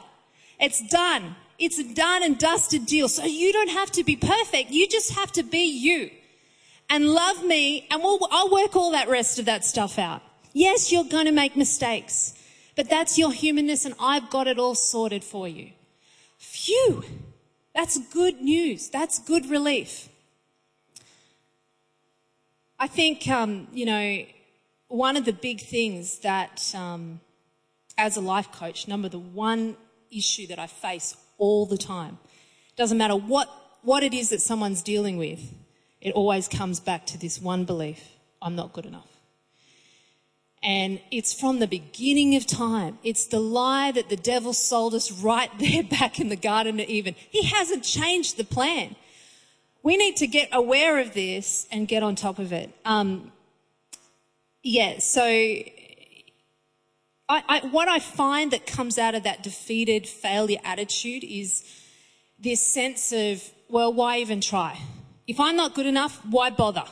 It's 0.59 0.81
done. 0.87 1.35
It's 1.57 1.79
a 1.79 1.93
done 1.93 2.23
and 2.23 2.37
dusted 2.37 2.85
deal. 2.85 3.07
So 3.07 3.25
you 3.25 3.53
don't 3.53 3.69
have 3.69 3.91
to 3.91 4.03
be 4.03 4.15
perfect. 4.15 4.71
You 4.71 4.87
just 4.87 5.13
have 5.13 5.31
to 5.33 5.43
be 5.43 5.63
you 5.63 6.11
and 6.89 7.09
love 7.09 7.43
me 7.43 7.87
and 7.89 8.01
we'll, 8.03 8.19
I'll 8.31 8.51
work 8.51 8.75
all 8.75 8.91
that 8.91 9.07
rest 9.07 9.39
of 9.39 9.45
that 9.45 9.65
stuff 9.65 9.97
out. 9.97 10.21
Yes, 10.53 10.91
you're 10.91 11.03
going 11.03 11.25
to 11.25 11.31
make 11.31 11.55
mistakes, 11.55 12.33
but 12.75 12.89
that's 12.89 13.17
your 13.17 13.31
humanness 13.31 13.85
and 13.85 13.95
I've 13.99 14.29
got 14.29 14.47
it 14.47 14.59
all 14.59 14.75
sorted 14.75 15.23
for 15.23 15.47
you. 15.47 15.71
Phew. 16.37 17.03
That's 17.73 17.97
good 18.13 18.41
news. 18.41 18.89
That's 18.89 19.19
good 19.19 19.49
relief. 19.49 20.07
I 22.79 22.87
think, 22.87 23.27
um, 23.27 23.67
you 23.73 23.85
know, 23.85 24.25
one 24.87 25.17
of 25.17 25.25
the 25.25 25.33
big 25.33 25.61
things 25.61 26.19
that, 26.19 26.73
um, 26.73 27.19
as 27.97 28.15
a 28.15 28.21
life 28.21 28.51
coach, 28.51 28.87
number 28.87 29.09
the 29.09 29.19
one 29.19 29.75
issue 30.11 30.47
that 30.47 30.59
I 30.59 30.67
face 30.67 31.17
all 31.37 31.65
the 31.65 31.77
time, 31.77 32.17
doesn't 32.75 32.97
matter 32.97 33.15
what, 33.15 33.49
what 33.81 34.03
it 34.03 34.13
is 34.13 34.29
that 34.29 34.41
someone's 34.41 34.81
dealing 34.81 35.17
with, 35.17 35.53
it 36.01 36.13
always 36.13 36.47
comes 36.47 36.79
back 36.79 37.05
to 37.07 37.17
this 37.17 37.41
one 37.41 37.65
belief 37.65 38.11
I'm 38.41 38.55
not 38.55 38.73
good 38.73 38.85
enough. 38.85 39.09
And 40.61 40.99
it's 41.11 41.33
from 41.33 41.59
the 41.59 41.67
beginning 41.67 42.35
of 42.35 42.45
time. 42.45 42.97
It's 43.03 43.25
the 43.25 43.39
lie 43.39 43.91
that 43.91 44.09
the 44.09 44.15
devil 44.15 44.53
sold 44.53 44.93
us 44.93 45.11
right 45.11 45.49
there 45.59 45.83
back 45.83 46.19
in 46.19 46.29
the 46.29 46.35
Garden 46.35 46.79
of 46.79 46.87
Eden. 46.87 47.15
He 47.29 47.43
hasn't 47.43 47.83
changed 47.83 48.37
the 48.37 48.43
plan. 48.43 48.95
We 49.83 49.97
need 49.97 50.15
to 50.17 50.27
get 50.27 50.49
aware 50.51 50.99
of 50.99 51.13
this 51.13 51.67
and 51.71 51.87
get 51.87 52.01
on 52.01 52.15
top 52.15 52.39
of 52.39 52.51
it. 52.51 52.71
Um, 52.85 53.31
yeah, 54.63 54.97
so 54.97 55.23
I, 57.27 57.43
I, 57.47 57.67
what 57.67 57.87
I 57.87 57.99
find 57.99 58.51
that 58.51 58.67
comes 58.67 58.97
out 58.97 59.15
of 59.15 59.23
that 59.23 59.41
defeated 59.41 60.07
failure 60.07 60.59
attitude 60.63 61.23
is 61.23 61.63
this 62.37 62.65
sense 62.65 63.11
of, 63.11 63.43
well, 63.67 63.91
why 63.91 64.19
even 64.19 64.41
try? 64.41 64.79
If 65.27 65.39
I'm 65.39 65.55
not 65.55 65.73
good 65.73 65.87
enough, 65.87 66.21
why 66.29 66.51
bother? 66.51 66.85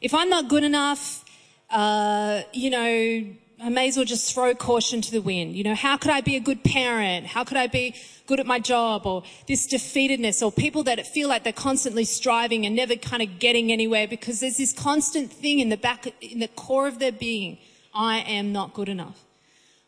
If 0.00 0.14
I'm 0.14 0.28
not 0.28 0.48
good 0.48 0.62
enough, 0.62 1.24
uh, 1.70 2.42
you 2.52 2.70
know, 2.70 3.26
I 3.62 3.68
may 3.68 3.88
as 3.88 3.96
well 3.96 4.04
just 4.04 4.32
throw 4.32 4.54
caution 4.54 5.00
to 5.00 5.10
the 5.10 5.20
wind. 5.20 5.56
You 5.56 5.64
know, 5.64 5.74
how 5.74 5.96
could 5.96 6.12
I 6.12 6.20
be 6.20 6.36
a 6.36 6.40
good 6.40 6.62
parent? 6.62 7.26
How 7.26 7.42
could 7.42 7.56
I 7.56 7.66
be 7.66 7.96
good 8.26 8.38
at 8.38 8.46
my 8.46 8.60
job? 8.60 9.06
Or 9.06 9.24
this 9.48 9.66
defeatedness, 9.66 10.40
or 10.40 10.52
people 10.52 10.84
that 10.84 11.04
feel 11.04 11.28
like 11.28 11.42
they're 11.42 11.52
constantly 11.52 12.04
striving 12.04 12.64
and 12.64 12.76
never 12.76 12.94
kind 12.94 13.22
of 13.22 13.40
getting 13.40 13.72
anywhere 13.72 14.06
because 14.06 14.38
there's 14.38 14.58
this 14.58 14.72
constant 14.72 15.32
thing 15.32 15.58
in 15.58 15.68
the 15.68 15.76
back, 15.76 16.06
in 16.20 16.38
the 16.38 16.48
core 16.48 16.86
of 16.86 17.00
their 17.00 17.12
being. 17.12 17.58
I 17.92 18.18
am 18.18 18.52
not 18.52 18.72
good 18.74 18.88
enough. 18.88 19.24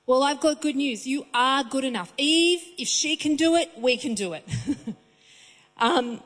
Well, 0.06 0.22
I've 0.22 0.40
got 0.40 0.62
good 0.62 0.76
news. 0.76 1.06
You 1.06 1.26
are 1.34 1.64
good 1.64 1.84
enough. 1.84 2.12
Eve, 2.16 2.62
if 2.78 2.88
she 2.88 3.16
can 3.16 3.36
do 3.36 3.56
it, 3.56 3.70
we 3.76 3.96
can 3.96 4.14
do 4.14 4.34
it. 4.34 4.48
um, 5.78 6.22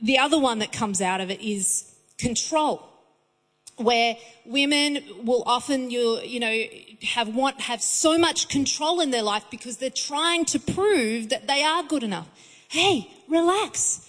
the 0.00 0.18
other 0.18 0.38
one 0.38 0.58
that 0.58 0.72
comes 0.72 1.00
out 1.00 1.20
of 1.20 1.30
it 1.30 1.40
is 1.40 1.94
control 2.18 2.84
where 3.76 4.16
women 4.44 5.04
will 5.22 5.44
often 5.46 5.88
you 5.88 6.18
you 6.24 6.40
know 6.40 6.64
have 7.02 7.28
want 7.28 7.60
have 7.60 7.80
so 7.80 8.18
much 8.18 8.48
control 8.48 9.00
in 9.00 9.12
their 9.12 9.22
life 9.22 9.44
because 9.52 9.76
they're 9.76 9.88
trying 9.88 10.44
to 10.44 10.58
prove 10.58 11.28
that 11.28 11.46
they 11.46 11.62
are 11.62 11.84
good 11.84 12.02
enough 12.02 12.26
hey, 12.68 13.10
relax. 13.28 14.04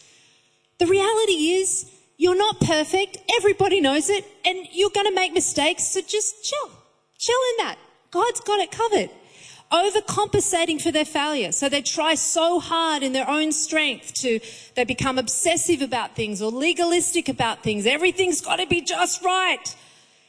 The 0.78 0.86
reality 0.86 1.52
is, 1.54 1.89
you're 2.17 2.38
not 2.38 2.60
perfect. 2.60 3.17
Everybody 3.38 3.82
knows 3.82 4.10
it. 4.10 4.26
And 4.45 4.67
you're 4.72 4.89
going 4.89 5.08
to 5.08 5.15
make 5.15 5.34
mistakes. 5.34 5.88
So 5.88 6.02
just 6.02 6.43
chill. 6.43 6.72
Chill 7.17 7.39
in 7.52 7.65
that. 7.65 7.78
God's 8.12 8.41
got 8.41 8.60
it 8.60 8.72
covered. 8.72 9.10
Overcompensating 9.72 10.82
for 10.82 10.91
their 10.91 11.06
failure. 11.06 11.52
So 11.52 11.69
they 11.69 11.82
try 11.82 12.15
so 12.15 12.60
hard 12.60 13.04
in 13.04 13.13
their 13.13 13.30
own 13.30 13.52
strength 13.52 14.13
to, 14.15 14.39
they 14.76 14.84
become 14.84 15.19
obsessive 15.19 15.82
about 15.82 16.15
things 16.15 16.41
or 16.41 16.52
legalistic 16.52 17.30
about 17.30 17.62
things. 17.62 17.86
Everything's 17.86 18.41
got 18.41 18.56
to 18.56 18.65
be 18.65 18.82
just 18.82 19.24
right. 19.24 19.76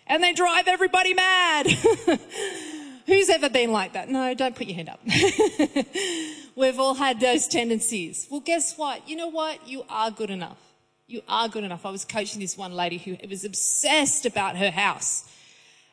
And 0.06 0.22
they 0.22 0.34
drive 0.34 0.68
everybody 0.68 1.14
mad. 1.14 1.66
Who's 3.06 3.30
ever 3.30 3.48
been 3.48 3.72
like 3.72 3.94
that? 3.94 4.10
No, 4.10 4.34
don't 4.34 4.54
put 4.54 4.66
your 4.66 4.76
hand 4.76 4.90
up. 4.90 5.00
We've 6.56 6.78
all 6.78 6.94
had 6.94 7.18
those 7.18 7.48
tendencies. 7.48 8.28
Well, 8.30 8.40
guess 8.40 8.76
what? 8.76 9.08
You 9.08 9.16
know 9.16 9.28
what? 9.28 9.66
You 9.66 9.84
are 9.88 10.10
good 10.10 10.30
enough. 10.30 10.58
You 11.06 11.22
are 11.28 11.48
good 11.48 11.64
enough. 11.64 11.86
I 11.86 11.90
was 11.90 12.04
coaching 12.04 12.40
this 12.40 12.56
one 12.58 12.72
lady 12.72 12.98
who 12.98 13.16
was 13.28 13.44
obsessed 13.44 14.26
about 14.26 14.56
her 14.58 14.70
house. 14.70 15.24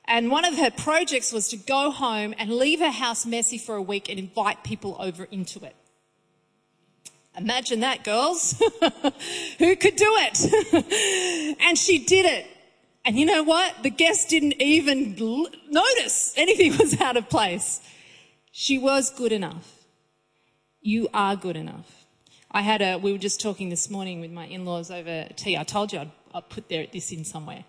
And 0.08 0.32
one 0.32 0.46
of 0.46 0.58
her 0.58 0.72
projects 0.72 1.34
was 1.34 1.50
to 1.50 1.58
go 1.58 1.92
home 1.92 2.34
and 2.38 2.52
leave 2.52 2.80
her 2.80 2.92
house 2.92 3.26
messy 3.26 3.58
for 3.58 3.76
a 3.76 3.82
week 3.82 4.10
and 4.10 4.18
invite 4.18 4.64
people 4.64 4.96
over 5.00 5.26
into 5.26 5.64
it. 5.66 5.76
Imagine 7.38 7.82
that, 7.82 8.04
girls. 8.04 8.54
Who 9.60 9.76
could 9.76 9.96
do 9.96 10.12
it? 10.18 11.58
and 11.62 11.78
she 11.78 12.00
did 12.00 12.26
it. 12.26 12.48
And 13.06 13.18
you 13.18 13.26
know 13.26 13.44
what? 13.44 13.84
The 13.84 13.90
guests 13.90 14.26
didn't 14.26 14.62
even 14.62 15.16
notice 15.70 16.34
anything 16.36 16.78
was 16.78 17.00
out 17.00 17.16
of 17.16 17.30
place. 17.30 17.82
She 18.52 18.80
was 18.80 19.12
good 19.12 19.32
enough. 19.32 19.86
You 20.82 21.10
are 21.14 21.36
good 21.36 21.58
enough. 21.58 22.06
I 22.50 22.62
had 22.62 22.82
a, 22.82 22.98
we 22.98 23.12
were 23.12 23.18
just 23.18 23.40
talking 23.40 23.70
this 23.70 23.90
morning 23.90 24.20
with 24.20 24.32
my 24.32 24.46
in-laws 24.48 24.90
over 24.90 25.28
tea. 25.36 25.58
I 25.58 25.64
told 25.64 25.94
you 25.94 26.00
I'd, 26.00 26.12
I'd 26.34 26.50
put 26.50 26.70
this 26.70 27.12
in 27.12 27.24
somewhere. 27.24 27.66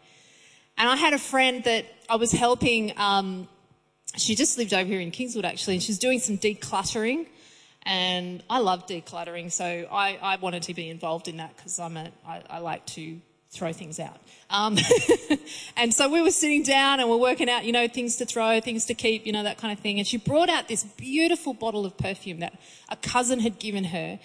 And 0.79 0.89
I 0.89 0.95
had 0.95 1.13
a 1.13 1.19
friend 1.19 1.65
that 1.65 1.87
I 2.09 2.17
was 2.17 2.31
helping, 2.31 2.97
um, 2.97 3.49
she 4.17 4.37
just 4.37 4.57
lived 4.57 4.73
over 4.73 4.89
here 4.89 5.01
in 5.01 5.11
Kingswood 5.11 5.45
actually, 5.45 5.75
and 5.75 5.83
she's 5.83 5.99
doing 5.99 6.21
some 6.21 6.39
decluttering. 6.39 7.27
And 7.83 8.45
I 8.49 8.61
love 8.61 8.87
decluttering, 8.87 9.51
so 9.51 9.65
I, 9.65 10.19
I 10.23 10.37
wanted 10.37 10.63
to 10.65 10.75
be 10.75 10.89
involved 10.89 11.27
in 11.27 11.39
that 11.39 11.57
because 11.57 11.79
I'm 11.81 11.97
a, 11.97 12.11
I, 12.27 12.43
I 12.49 12.59
like 12.59 12.87
to 12.87 13.21
throw 13.51 13.73
things 13.73 13.99
out. 13.99 14.19
Um, 14.51 14.77
and 15.77 15.93
so 15.93 16.09
we 16.09 16.23
were 16.23 16.31
sitting 16.31 16.63
down 16.63 17.01
and 17.01 17.09
we're 17.09 17.17
working 17.17 17.49
out, 17.49 17.65
you 17.65 17.73
know, 17.73 17.89
things 17.89 18.17
to 18.17 18.27
throw, 18.27 18.61
things 18.61 18.85
to 18.87 18.95
keep, 18.95 19.27
you 19.27 19.33
know, 19.33 19.43
that 19.43 19.59
kind 19.59 19.73
of 19.73 19.81
thing. 19.81 19.99
And 19.99 20.07
she 20.07 20.17
brought 20.17 20.49
out 20.49 20.69
this 20.69 20.85
beautiful 20.85 21.55
bottle 21.55 21.87
of 21.87 21.97
perfume 21.97 22.41
that 22.41 22.59
a 22.89 22.97
cousin 22.97 23.41
had 23.41 23.59
given 23.59 23.85
her. 23.85 24.21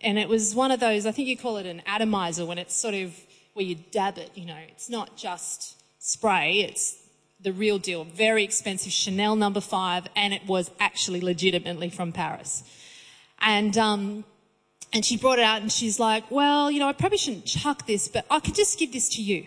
And 0.00 0.18
it 0.18 0.28
was 0.28 0.54
one 0.54 0.70
of 0.70 0.80
those, 0.80 1.06
I 1.06 1.12
think 1.12 1.28
you 1.28 1.36
call 1.36 1.58
it 1.58 1.66
an 1.66 1.82
atomizer 1.86 2.44
when 2.44 2.58
it's 2.58 2.74
sort 2.74 2.94
of 2.94 3.14
where 3.52 3.64
you 3.64 3.76
dab 3.92 4.18
it, 4.18 4.30
you 4.34 4.46
know, 4.46 4.58
it's 4.68 4.88
not 4.88 5.16
just 5.16 5.81
spray, 6.02 6.60
it's 6.60 6.98
the 7.40 7.52
real 7.52 7.78
deal. 7.78 8.04
Very 8.04 8.44
expensive 8.44 8.92
Chanel 8.92 9.36
number 9.36 9.60
five, 9.60 10.06
and 10.14 10.34
it 10.34 10.44
was 10.46 10.70
actually 10.78 11.20
legitimately 11.20 11.88
from 11.88 12.12
Paris. 12.12 12.64
And, 13.40 13.78
um, 13.78 14.24
and 14.92 15.04
she 15.04 15.16
brought 15.16 15.38
it 15.38 15.44
out 15.44 15.62
and 15.62 15.72
she's 15.72 15.98
like, 15.98 16.30
well, 16.30 16.70
you 16.70 16.78
know, 16.78 16.88
I 16.88 16.92
probably 16.92 17.18
shouldn't 17.18 17.46
chuck 17.46 17.86
this, 17.86 18.08
but 18.08 18.26
I 18.30 18.40
could 18.40 18.54
just 18.54 18.78
give 18.78 18.92
this 18.92 19.08
to 19.10 19.22
you. 19.22 19.46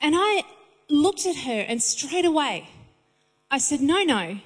And 0.00 0.14
I 0.16 0.42
looked 0.90 1.24
at 1.26 1.36
her 1.36 1.60
and 1.60 1.82
straight 1.82 2.24
away 2.24 2.68
I 3.54 3.58
said, 3.58 3.80
no, 3.80 4.02
no, 4.02 4.38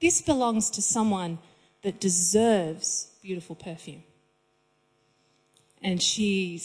this 0.00 0.22
belongs 0.22 0.70
to 0.70 0.82
someone 0.82 1.38
that 1.82 2.00
deserves 2.00 3.10
beautiful 3.20 3.56
perfume. 3.56 4.04
And 5.82 6.00
she 6.00 6.62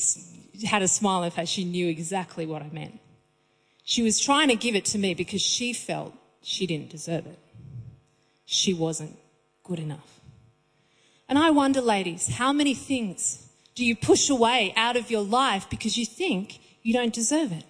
had 0.64 0.84
a 0.84 0.88
smile 0.88 1.20
on 1.20 1.24
her 1.24 1.32
face. 1.32 1.50
She 1.50 1.64
knew 1.64 1.88
exactly 1.88 2.46
what 2.46 2.62
I 2.62 2.70
meant. 2.72 3.00
She 3.90 4.04
was 4.04 4.20
trying 4.20 4.50
to 4.50 4.58
give 4.58 4.76
it 4.76 4.84
to 4.88 4.98
me 4.98 5.14
because 5.14 5.42
she 5.42 5.72
felt 5.72 6.14
she 6.42 6.68
didn't 6.68 6.90
deserve 6.90 7.26
it. 7.26 7.40
She 8.44 8.74
wasn't 8.74 9.18
good 9.64 9.80
enough. 9.80 10.20
And 11.30 11.40
I 11.40 11.52
wonder, 11.52 11.80
ladies, 11.80 12.28
how 12.28 12.52
many 12.52 12.74
things 12.74 13.48
do 13.76 13.86
you 13.86 13.96
push 13.96 14.30
away 14.30 14.74
out 14.76 14.98
of 14.98 15.10
your 15.10 15.24
life 15.24 15.70
because 15.70 15.98
you 15.98 16.06
think 16.06 16.60
you 16.84 16.92
don't 16.92 17.14
deserve 17.14 17.54
it? 17.54 17.64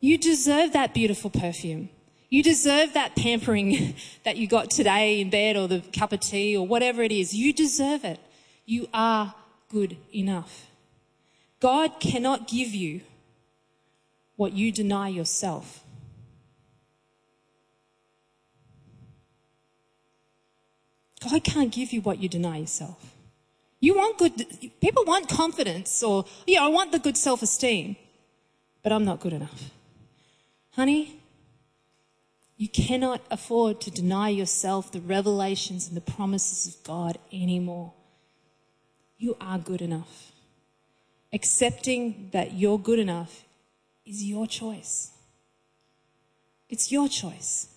You 0.00 0.16
deserve 0.16 0.72
that 0.72 0.94
beautiful 0.94 1.28
perfume. 1.28 1.90
You 2.30 2.42
deserve 2.42 2.94
that 2.94 3.16
pampering 3.16 3.94
that 4.24 4.38
you 4.38 4.46
got 4.46 4.70
today 4.70 5.20
in 5.20 5.28
bed 5.28 5.58
or 5.58 5.68
the 5.68 5.80
cup 5.92 6.14
of 6.14 6.20
tea 6.20 6.56
or 6.56 6.66
whatever 6.66 7.02
it 7.02 7.12
is. 7.12 7.34
You 7.34 7.52
deserve 7.52 8.06
it. 8.06 8.18
You 8.64 8.88
are 8.94 9.34
good 9.68 9.98
enough. 10.14 10.66
God 11.60 12.00
cannot 12.00 12.48
give 12.48 12.68
you 12.68 13.02
what 14.40 14.54
you 14.54 14.72
deny 14.72 15.06
yourself. 15.06 15.84
God 21.22 21.44
can't 21.44 21.70
give 21.70 21.92
you 21.92 22.00
what 22.00 22.22
you 22.22 22.28
deny 22.30 22.56
yourself. 22.56 23.12
You 23.80 23.96
want 23.96 24.16
good, 24.16 24.46
people 24.80 25.04
want 25.04 25.28
confidence 25.28 26.02
or, 26.02 26.24
yeah, 26.46 26.64
I 26.64 26.68
want 26.68 26.90
the 26.90 26.98
good 26.98 27.18
self 27.18 27.42
esteem, 27.42 27.96
but 28.82 28.92
I'm 28.92 29.04
not 29.04 29.20
good 29.20 29.34
enough. 29.34 29.72
Honey, 30.70 31.20
you 32.56 32.68
cannot 32.70 33.20
afford 33.30 33.82
to 33.82 33.90
deny 33.90 34.30
yourself 34.30 34.90
the 34.90 35.02
revelations 35.02 35.86
and 35.86 35.94
the 35.94 36.12
promises 36.14 36.66
of 36.66 36.82
God 36.82 37.18
anymore. 37.30 37.92
You 39.18 39.36
are 39.38 39.58
good 39.58 39.82
enough. 39.82 40.32
Accepting 41.30 42.30
that 42.32 42.54
you're 42.54 42.78
good 42.78 42.98
enough 42.98 43.44
is 44.10 44.24
your 44.24 44.46
choice. 44.46 45.12
It's 46.68 46.90
your 46.90 47.08
choice. 47.08 47.68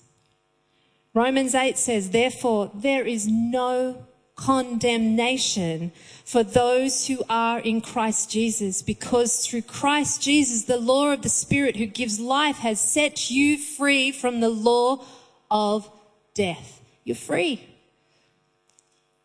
Romans 1.13 1.54
8 1.54 1.78
says, 1.78 2.10
Therefore, 2.10 2.72
there 2.74 3.06
is 3.06 3.28
no 3.28 4.08
condemnation 4.36 5.91
for 6.26 6.43
those 6.43 7.06
who 7.06 7.22
are 7.30 7.60
in 7.60 7.82
Christ 7.82 8.32
Jesus, 8.32 8.82
because 8.82 9.46
through 9.46 9.62
Christ 9.62 10.24
Jesus, 10.24 10.63
the 10.63 10.78
law 10.78 11.12
of 11.12 11.22
the 11.22 11.30
Spirit 11.30 11.76
who 11.76 11.86
gives 11.86 12.19
life 12.19 12.58
has 12.58 12.82
set 12.82 13.30
you 13.30 13.60
free 13.60 14.12
from 14.12 14.39
the 14.39 14.50
law 14.50 15.06
of 15.52 15.88
death. 16.34 16.82
You're 17.04 17.15
free. 17.15 17.63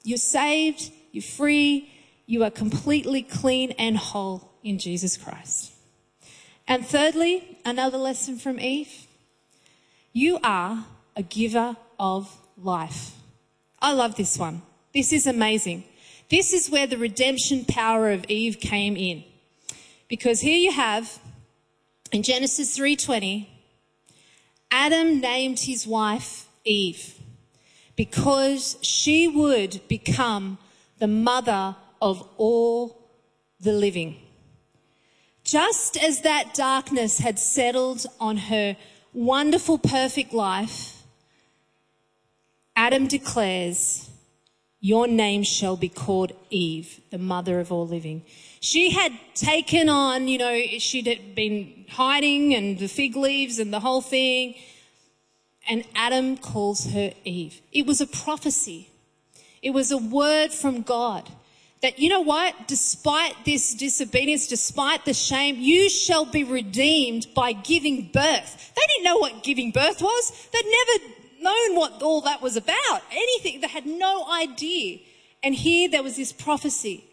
You're 0.05 0.19
saved, 0.19 0.93
you're 1.13 1.23
free, 1.23 1.91
you 2.27 2.45
are 2.45 2.51
completely 2.51 3.23
clean 3.23 3.73
and 3.73 3.97
whole 3.97 4.53
in 4.63 4.79
Jesus 4.79 5.17
Christ. 5.17 5.73
And 6.69 6.87
thirdly, 6.87 7.59
another 7.65 7.97
lesson 7.97 8.37
from 8.37 8.61
Eve. 8.61 9.07
You 10.13 10.39
are 10.45 10.85
a 11.17 11.23
giver 11.23 11.79
of 11.99 12.37
life. 12.59 13.13
I 13.81 13.93
love 13.93 14.17
this 14.17 14.37
one. 14.37 14.61
This 14.93 15.13
is 15.15 15.27
amazing. 15.27 15.85
This 16.29 16.53
is 16.53 16.69
where 16.69 16.87
the 16.87 16.99
redemption 16.99 17.65
power 17.65 18.11
of 18.11 18.27
Eve 18.29 18.61
came 18.61 18.99
in. 18.99 19.25
Because 20.09 20.41
here 20.41 20.59
you 20.59 20.73
have 20.73 21.19
in 22.13 22.23
Genesis 22.23 22.77
3:20 22.77 23.49
Adam 24.71 25.21
named 25.21 25.61
his 25.61 25.87
wife 25.87 26.49
Eve 26.65 27.15
because 27.97 28.77
she 28.83 29.27
would 29.27 29.81
become 29.89 30.59
the 30.99 31.07
mother 31.07 31.77
of 32.03 32.29
all 32.37 33.11
the 33.59 33.73
living. 33.73 34.28
Just 35.49 35.97
as 35.97 36.21
that 36.21 36.53
darkness 36.53 37.21
had 37.21 37.39
settled 37.39 38.05
on 38.21 38.37
her 38.37 38.77
wonderful, 39.15 39.79
perfect 39.79 40.35
life, 40.35 41.05
Adam 42.77 43.07
declares, 43.07 44.11
Your 44.81 45.09
name 45.09 45.43
shall 45.43 45.79
be 45.79 45.89
called 45.89 46.33
Eve, 46.51 47.01
the 47.11 47.17
mother 47.17 47.61
of 47.61 47.73
all 47.73 47.89
living. 47.89 48.25
She 48.61 48.91
had 48.91 49.13
taken 49.35 49.89
on, 49.89 50.29
you 50.29 50.37
know, 50.37 50.61
she'd 50.77 51.35
been 51.35 51.87
hiding 51.93 52.55
and 52.55 52.79
the 52.79 52.87
fig 52.87 53.17
leaves 53.17 53.59
and 53.59 53.73
the 53.73 53.81
whole 53.81 54.03
thing. 54.03 54.55
And 55.67 55.83
Adam 55.95 56.37
calls 56.37 56.91
her 56.93 57.15
Eve. 57.25 57.63
It 57.73 57.87
was 57.87 58.03
a 58.03 58.07
prophecy. 58.07 58.91
It 59.63 59.71
was 59.71 59.91
a 59.91 59.97
word 59.97 60.53
from 60.53 60.83
God 60.83 61.31
that, 61.83 61.99
you 61.99 62.09
know 62.09 62.21
what? 62.21 62.67
Despite 62.67 63.45
this 63.45 63.75
disobedience, 63.75 64.49
despite 64.49 65.05
the 65.05 65.15
shame, 65.15 65.57
you 65.59 65.89
shall 65.89 66.25
be 66.25 66.43
redeemed 66.43 67.29
by 67.35 67.53
giving 67.53 68.11
birth. 68.13 68.73
They 68.75 68.83
didn't 68.89 69.05
know 69.05 69.19
what 69.19 69.45
giving 69.45 69.71
birth 69.71 70.03
was. 70.03 70.49
They'd 70.53 70.65
never 70.65 71.15
known 71.41 71.77
what 71.77 72.03
all 72.03 72.21
that 72.23 72.43
was 72.43 72.57
about. 72.57 73.03
Anything. 73.13 73.61
They 73.61 73.69
had 73.69 73.87
no 73.87 74.29
idea. 74.29 74.99
And 75.43 75.55
here 75.55 75.89
there 75.89 76.03
was 76.03 76.17
this 76.17 76.33
prophecy. 76.33 77.05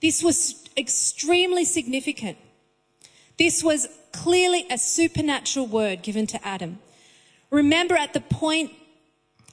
This 0.00 0.22
was 0.22 0.68
extremely 0.76 1.64
significant. 1.64 2.38
This 3.38 3.62
was 3.62 3.88
clearly 4.12 4.66
a 4.68 4.78
supernatural 4.78 5.66
word 5.66 6.02
given 6.02 6.26
to 6.28 6.46
Adam. 6.46 6.80
Remember 7.50 7.96
at 7.96 8.14
the 8.14 8.20
point, 8.20 8.72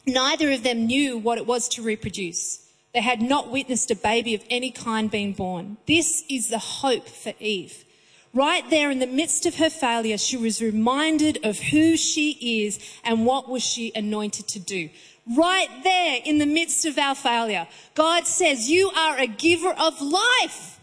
neither 0.08 0.52
of 0.52 0.64
them 0.64 0.88
knew 0.88 1.18
what 1.18 1.38
it 1.38 1.46
was 1.46 1.70
to 1.70 1.84
reproduce. 1.84 2.65
They 2.96 3.02
had 3.02 3.22
not 3.22 3.52
witnessed 3.52 3.92
a 3.92 3.96
baby 3.96 4.36
of 4.36 4.44
any 4.50 4.72
kind 4.72 5.12
being 5.12 5.34
born. 5.34 5.76
This 5.86 6.24
is 6.30 6.48
the 6.48 6.60
hope 6.60 7.10
for 7.10 7.34
Eve. 7.42 7.84
Right 8.34 8.64
there 8.70 8.90
in 8.90 9.00
the 9.00 9.06
midst 9.06 9.46
of 9.46 9.56
her 9.56 9.70
failure, 9.70 10.18
she 10.18 10.38
was 10.38 10.62
reminded 10.62 11.40
of 11.44 11.60
who 11.60 11.98
she 11.98 12.62
is 12.64 12.80
and 13.04 13.26
what 13.26 13.50
was 13.50 13.64
she 13.64 13.92
anointed 13.96 14.48
to 14.48 14.60
do. 14.60 14.90
Right 15.36 15.68
there 15.84 16.22
in 16.24 16.38
the 16.38 16.46
midst 16.46 16.86
of 16.86 16.98
our 16.98 17.16
failure, 17.16 17.68
God 17.96 18.28
says, 18.28 18.70
you 18.70 18.92
are 18.92 19.20
a 19.20 19.28
giver 19.28 19.74
of 19.78 20.02
life. 20.02 20.80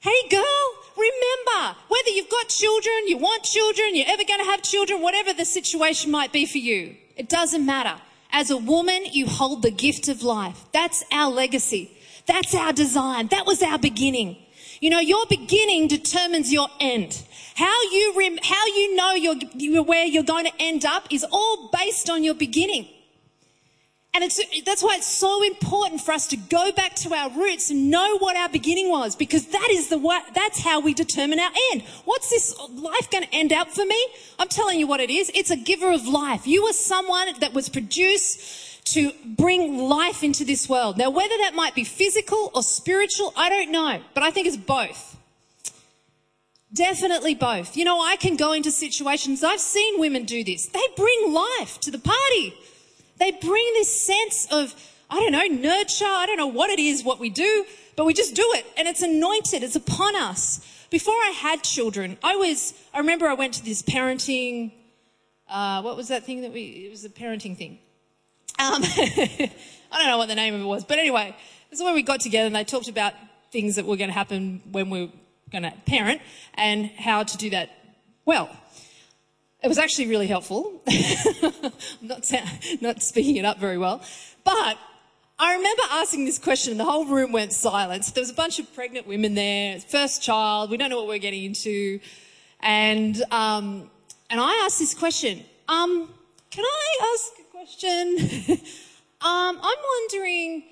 Hey 0.00 0.28
girl, 0.28 0.68
remember, 0.98 1.78
whether 1.88 2.10
you've 2.10 2.28
got 2.28 2.48
children, 2.50 2.94
you 3.06 3.16
want 3.16 3.42
children, 3.42 3.96
you're 3.96 4.04
ever 4.06 4.24
going 4.24 4.40
to 4.40 4.50
have 4.50 4.60
children, 4.60 5.00
whatever 5.00 5.32
the 5.32 5.46
situation 5.46 6.10
might 6.10 6.30
be 6.30 6.44
for 6.44 6.58
you, 6.58 6.94
it 7.16 7.30
doesn't 7.30 7.64
matter. 7.64 8.02
As 8.30 8.50
a 8.50 8.56
woman, 8.56 9.06
you 9.12 9.26
hold 9.26 9.62
the 9.62 9.70
gift 9.70 10.08
of 10.08 10.22
life. 10.22 10.64
That's 10.72 11.04
our 11.12 11.30
legacy. 11.30 11.90
That's 12.26 12.54
our 12.54 12.72
design. 12.72 13.28
That 13.28 13.46
was 13.46 13.62
our 13.62 13.78
beginning. 13.78 14.36
You 14.80 14.90
know, 14.90 15.00
your 15.00 15.24
beginning 15.28 15.88
determines 15.88 16.52
your 16.52 16.68
end. 16.78 17.22
How 17.56 17.82
you 17.90 18.14
rem- 18.16 18.38
how 18.42 18.66
you 18.66 18.94
know 18.94 19.12
you're, 19.12 19.82
where 19.82 20.04
you're 20.04 20.22
going 20.22 20.44
to 20.44 20.52
end 20.60 20.84
up 20.84 21.12
is 21.12 21.24
all 21.30 21.70
based 21.72 22.08
on 22.08 22.22
your 22.22 22.34
beginning. 22.34 22.86
And 24.20 24.32
that's 24.64 24.82
why 24.82 24.96
it's 24.96 25.06
so 25.06 25.44
important 25.44 26.00
for 26.00 26.10
us 26.10 26.26
to 26.28 26.36
go 26.36 26.72
back 26.72 26.94
to 26.96 27.14
our 27.14 27.30
roots 27.30 27.70
and 27.70 27.88
know 27.88 28.18
what 28.18 28.36
our 28.36 28.48
beginning 28.48 28.90
was, 28.90 29.14
because 29.14 29.46
that 29.46 29.68
is 29.70 29.88
the 29.88 29.98
way, 29.98 30.18
that's 30.34 30.60
how 30.60 30.80
we 30.80 30.92
determine 30.92 31.38
our 31.38 31.52
end. 31.72 31.82
What's 32.04 32.28
this 32.28 32.58
life 32.70 33.08
going 33.10 33.22
to 33.22 33.32
end 33.32 33.52
up 33.52 33.68
for 33.68 33.84
me? 33.84 34.08
I'm 34.40 34.48
telling 34.48 34.80
you 34.80 34.88
what 34.88 34.98
it 34.98 35.08
is. 35.08 35.30
It's 35.34 35.52
a 35.52 35.56
giver 35.56 35.92
of 35.92 36.06
life. 36.08 36.48
You 36.48 36.64
are 36.64 36.72
someone 36.72 37.28
that 37.38 37.54
was 37.54 37.68
produced 37.68 38.84
to 38.94 39.12
bring 39.24 39.78
life 39.78 40.24
into 40.24 40.44
this 40.44 40.68
world. 40.68 40.98
Now, 40.98 41.10
whether 41.10 41.36
that 41.38 41.54
might 41.54 41.76
be 41.76 41.84
physical 41.84 42.50
or 42.54 42.62
spiritual, 42.64 43.32
I 43.36 43.48
don't 43.48 43.70
know, 43.70 44.00
but 44.14 44.24
I 44.24 44.32
think 44.32 44.48
it's 44.48 44.56
both. 44.56 45.16
Definitely 46.72 47.36
both. 47.36 47.76
You 47.76 47.84
know, 47.84 48.00
I 48.00 48.16
can 48.16 48.36
go 48.36 48.52
into 48.52 48.72
situations, 48.72 49.44
I've 49.44 49.60
seen 49.60 50.00
women 50.00 50.24
do 50.24 50.42
this. 50.42 50.66
They 50.66 50.86
bring 50.96 51.32
life 51.32 51.78
to 51.80 51.90
the 51.92 51.98
party. 51.98 52.54
They 53.18 53.32
bring 53.32 53.64
this 53.74 54.02
sense 54.02 54.46
of, 54.50 54.74
I 55.10 55.16
don't 55.20 55.32
know, 55.32 55.44
nurture. 55.44 56.04
I 56.04 56.26
don't 56.26 56.36
know 56.36 56.46
what 56.46 56.70
it 56.70 56.78
is, 56.78 57.04
what 57.04 57.18
we 57.18 57.30
do, 57.30 57.64
but 57.96 58.04
we 58.04 58.14
just 58.14 58.34
do 58.34 58.44
it. 58.54 58.66
And 58.76 58.86
it's 58.88 59.02
anointed. 59.02 59.62
It's 59.62 59.76
upon 59.76 60.16
us. 60.16 60.60
Before 60.90 61.14
I 61.14 61.32
had 61.36 61.62
children, 61.62 62.16
I 62.22 62.36
was, 62.36 62.72
I 62.94 62.98
remember 62.98 63.26
I 63.26 63.34
went 63.34 63.54
to 63.54 63.64
this 63.64 63.82
parenting, 63.82 64.72
uh, 65.50 65.82
what 65.82 65.96
was 65.96 66.08
that 66.08 66.24
thing 66.24 66.42
that 66.42 66.52
we, 66.52 66.86
it 66.86 66.90
was 66.90 67.04
a 67.04 67.10
parenting 67.10 67.56
thing. 67.56 67.78
Um, 68.58 68.82
I 68.82 69.50
don't 69.92 70.06
know 70.06 70.18
what 70.18 70.28
the 70.28 70.34
name 70.34 70.54
of 70.54 70.62
it 70.62 70.64
was, 70.64 70.84
but 70.84 70.98
anyway, 70.98 71.36
this 71.70 71.78
is 71.78 71.84
where 71.84 71.94
we 71.94 72.02
got 72.02 72.20
together 72.20 72.46
and 72.46 72.56
they 72.56 72.64
talked 72.64 72.88
about 72.88 73.12
things 73.52 73.76
that 73.76 73.84
were 73.84 73.96
going 73.96 74.08
to 74.08 74.14
happen 74.14 74.62
when 74.70 74.88
we 74.88 75.06
were 75.06 75.12
going 75.50 75.64
to 75.64 75.72
parent 75.86 76.20
and 76.54 76.86
how 76.86 77.22
to 77.22 77.36
do 77.36 77.50
that 77.50 77.70
well. 78.24 78.50
It 79.62 79.66
was 79.66 79.78
actually 79.78 80.06
really 80.06 80.28
helpful. 80.28 80.82
I'm 80.86 81.72
not, 82.00 82.32
not 82.80 83.02
speaking 83.02 83.36
it 83.36 83.44
up 83.44 83.58
very 83.58 83.76
well. 83.76 84.02
But 84.44 84.78
I 85.40 85.54
remember 85.56 85.82
asking 85.90 86.26
this 86.26 86.38
question 86.38 86.72
and 86.72 86.80
the 86.80 86.84
whole 86.84 87.06
room 87.06 87.32
went 87.32 87.52
silent. 87.52 88.04
There 88.14 88.22
was 88.22 88.30
a 88.30 88.34
bunch 88.34 88.60
of 88.60 88.72
pregnant 88.74 89.08
women 89.08 89.34
there, 89.34 89.80
first 89.80 90.22
child, 90.22 90.70
we 90.70 90.76
don't 90.76 90.90
know 90.90 90.96
what 90.96 91.08
we're 91.08 91.18
getting 91.18 91.42
into. 91.42 91.98
And, 92.60 93.20
um, 93.32 93.90
and 94.30 94.40
I 94.40 94.62
asked 94.64 94.78
this 94.78 94.94
question, 94.94 95.44
um, 95.68 96.08
can 96.50 96.64
I 96.64 97.14
ask 97.14 97.32
a 97.40 97.50
question? 97.50 98.56
um, 99.20 99.58
I'm 99.60 99.78
wondering, 100.00 100.64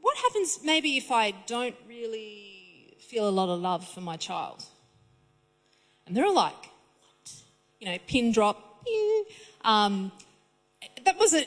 what 0.00 0.16
happens 0.16 0.60
maybe 0.64 0.96
if 0.96 1.10
I 1.10 1.32
don't 1.46 1.76
really 1.88 2.96
feel 3.00 3.28
a 3.28 3.30
lot 3.30 3.48
of 3.48 3.60
love 3.60 3.86
for 3.86 4.00
my 4.00 4.16
child? 4.16 4.64
And 6.06 6.16
they're 6.16 6.30
like, 6.30 6.70
you 7.80 7.88
know, 7.90 7.98
pin 8.06 8.30
drop. 8.30 8.86
Um, 9.62 10.12
that 11.04 11.18
was 11.18 11.34
a, 11.34 11.44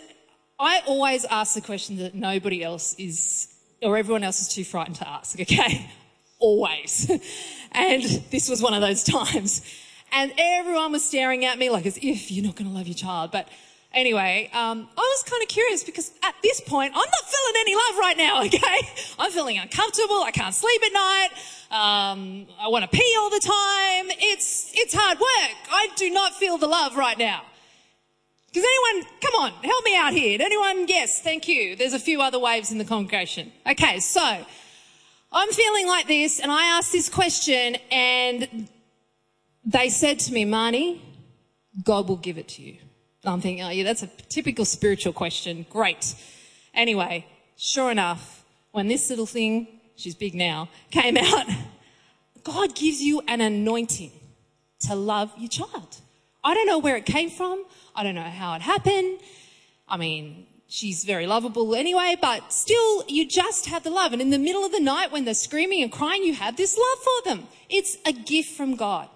I 0.59 0.81
always 0.87 1.25
ask 1.25 1.53
the 1.53 1.61
question 1.61 1.97
that 1.97 2.15
nobody 2.15 2.63
else 2.63 2.95
is, 2.97 3.47
or 3.81 3.97
everyone 3.97 4.23
else 4.23 4.41
is 4.41 4.47
too 4.47 4.63
frightened 4.63 4.97
to 4.97 5.07
ask, 5.07 5.39
okay? 5.39 5.89
always. 6.39 7.09
and 7.71 8.03
this 8.03 8.49
was 8.49 8.61
one 8.61 8.73
of 8.73 8.81
those 8.81 9.03
times. 9.03 9.61
And 10.11 10.31
everyone 10.37 10.91
was 10.91 11.03
staring 11.03 11.45
at 11.45 11.57
me 11.57 11.69
like 11.69 11.85
as 11.85 11.97
if 11.97 12.31
you're 12.31 12.45
not 12.45 12.55
going 12.55 12.69
to 12.69 12.75
love 12.75 12.87
your 12.87 12.95
child. 12.95 13.31
But 13.31 13.47
anyway, 13.93 14.49
um, 14.53 14.87
I 14.97 15.01
was 15.01 15.23
kind 15.29 15.41
of 15.41 15.49
curious 15.49 15.83
because 15.83 16.11
at 16.23 16.35
this 16.43 16.61
point, 16.61 16.93
I'm 16.93 16.99
not 16.99 17.25
feeling 17.25 17.55
any 17.61 17.75
love 17.75 17.97
right 17.99 18.17
now, 18.17 18.43
okay? 18.45 18.89
I'm 19.19 19.31
feeling 19.31 19.57
uncomfortable. 19.57 20.23
I 20.23 20.31
can't 20.31 20.55
sleep 20.55 20.81
at 20.83 20.93
night. 20.93 21.29
Um, 21.71 22.47
I 22.59 22.67
want 22.67 22.83
to 22.83 22.89
pee 22.89 23.15
all 23.19 23.29
the 23.29 23.39
time. 23.39 24.17
It's, 24.19 24.71
it's 24.75 24.93
hard 24.93 25.19
work. 25.19 25.57
I 25.71 25.89
do 25.95 26.09
not 26.09 26.33
feel 26.33 26.57
the 26.57 26.67
love 26.67 26.95
right 26.95 27.17
now. 27.17 27.43
Does 28.51 28.63
anyone, 28.63 29.09
come 29.19 29.41
on, 29.41 29.51
help 29.63 29.83
me 29.83 29.97
out 29.97 30.13
here. 30.13 30.39
Anyone? 30.39 30.87
Yes, 30.87 31.19
thank 31.19 31.47
you. 31.47 31.75
There's 31.75 31.93
a 31.93 31.99
few 31.99 32.21
other 32.21 32.37
waves 32.37 32.71
in 32.71 32.77
the 32.77 32.85
congregation. 32.85 33.51
Okay, 33.67 33.99
so 33.99 34.21
I'm 35.31 35.49
feeling 35.49 35.87
like 35.87 36.05
this 36.05 36.39
and 36.39 36.51
I 36.51 36.77
asked 36.77 36.91
this 36.91 37.09
question 37.09 37.77
and 37.89 38.69
they 39.65 39.89
said 39.89 40.19
to 40.19 40.33
me, 40.33 40.45
Marnie, 40.45 40.99
God 41.83 42.07
will 42.07 42.17
give 42.17 42.37
it 42.37 42.47
to 42.49 42.61
you. 42.61 42.77
I'm 43.25 43.41
thinking, 43.41 43.63
oh 43.63 43.69
yeah, 43.69 43.83
that's 43.83 44.03
a 44.03 44.07
typical 44.07 44.65
spiritual 44.65 45.13
question. 45.13 45.65
Great. 45.69 46.15
Anyway, 46.73 47.25
sure 47.57 47.91
enough, 47.91 48.43
when 48.71 48.87
this 48.87 49.09
little 49.09 49.25
thing 49.25 49.67
she's 49.95 50.15
big 50.15 50.35
now, 50.35 50.69
came 50.91 51.17
out, 51.21 51.45
God 52.43 52.75
gives 52.75 53.01
you 53.01 53.21
an 53.27 53.41
anointing 53.41 54.11
to 54.81 54.95
love 54.95 55.31
your 55.37 55.49
child. 55.49 55.97
I 56.43 56.53
don't 56.53 56.67
know 56.67 56.79
where 56.79 56.97
it 56.97 57.05
came 57.05 57.29
from. 57.29 57.63
I 57.95 58.03
don't 58.03 58.15
know 58.15 58.21
how 58.21 58.55
it 58.55 58.61
happened. 58.61 59.19
I 59.87 59.95
mean, 59.95 60.45
she's 60.67 61.05
very 61.05 61.25
lovable 61.25 61.75
anyway, 61.75 62.15
but 62.19 62.51
still, 62.51 63.05
you 63.07 63.25
just 63.25 63.67
have 63.67 63.83
the 63.83 63.89
love. 63.89 64.11
And 64.11 64.21
in 64.21 64.29
the 64.29 64.39
middle 64.39 64.65
of 64.65 64.73
the 64.73 64.79
night 64.81 65.11
when 65.11 65.23
they're 65.23 65.33
screaming 65.33 65.81
and 65.81 65.91
crying, 65.91 66.23
you 66.23 66.33
have 66.33 66.57
this 66.57 66.77
love 66.77 66.99
for 66.99 67.29
them. 67.29 67.47
It's 67.69 67.97
a 68.05 68.11
gift 68.11 68.57
from 68.57 68.75
God. 68.75 69.07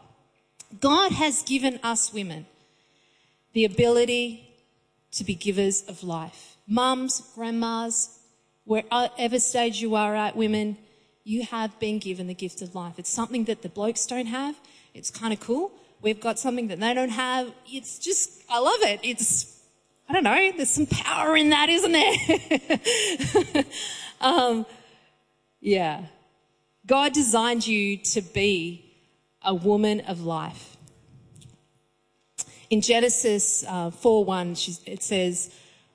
God 0.80 1.12
has 1.12 1.43
given 1.43 1.80
us 1.84 2.14
women 2.14 2.45
the 3.58 3.66
ability 3.66 4.47
to 5.10 5.24
be 5.24 5.34
givers 5.34 5.82
of 5.88 6.03
life. 6.03 6.58
Mums, 6.68 7.24
grandmas, 7.34 8.20
wherever 8.66 9.39
stage 9.39 9.82
you 9.82 9.95
are 9.95 10.16
at, 10.16 10.36
women, 10.36 10.78
you 11.24 11.41
have 11.41 11.80
been 11.80 11.97
given 11.97 12.28
the 12.28 12.36
gift 12.36 12.62
of 12.62 12.76
life. 12.76 12.99
It's 12.99 13.10
something 13.10 13.45
that 13.45 13.64
the 13.64 13.70
blokes 13.70 14.05
don't 14.05 14.28
have. 14.28 14.60
It's 14.93 15.10
kind 15.10 15.34
of 15.34 15.39
cool. 15.39 15.72
We've 16.03 16.20
got 16.20 16.38
something 16.38 16.68
that 16.68 16.80
they 16.80 16.93
don't 16.93 17.10
have. 17.10 17.51
It's 17.66 17.97
just, 17.97 18.43
I 18.47 18.60
love 18.60 18.82
it. 18.84 18.99
It's, 19.01 19.60
I 20.08 20.14
don't 20.14 20.24
know, 20.24 20.51
there's 20.55 20.70
some 20.70 20.86
power 20.86 21.36
in 21.36 21.49
that, 21.49 21.68
isn't 21.68 21.93
there? 21.93 23.64
um, 24.22 24.68
yeah. 25.62 26.03
God 26.86 27.12
designed 27.12 27.66
you 27.66 27.97
to 28.14 28.22
be 28.22 28.86
a 29.41 29.55
woman 29.55 30.01
of 30.01 30.22
life. 30.22 30.76
In 32.70 32.82
Genesis 32.82 33.63
uh, 33.68 33.91
4 33.91 34.26
1, 34.26 34.55
it 34.86 35.01
says, 35.01 35.49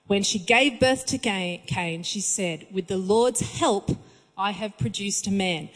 when 0.07 0.23
she 0.23 0.39
gave 0.39 0.81
birth 0.81 1.07
to 1.07 1.19
Cain, 1.19 2.03
she 2.03 2.21
said, 2.21 2.67
With 2.71 2.87
the 2.87 2.97
Lord's 2.97 3.41
help, 3.41 3.91
I 4.37 4.51
have 4.51 4.77
produced 4.79 5.27
a 5.27 5.31
man. 5.31 5.69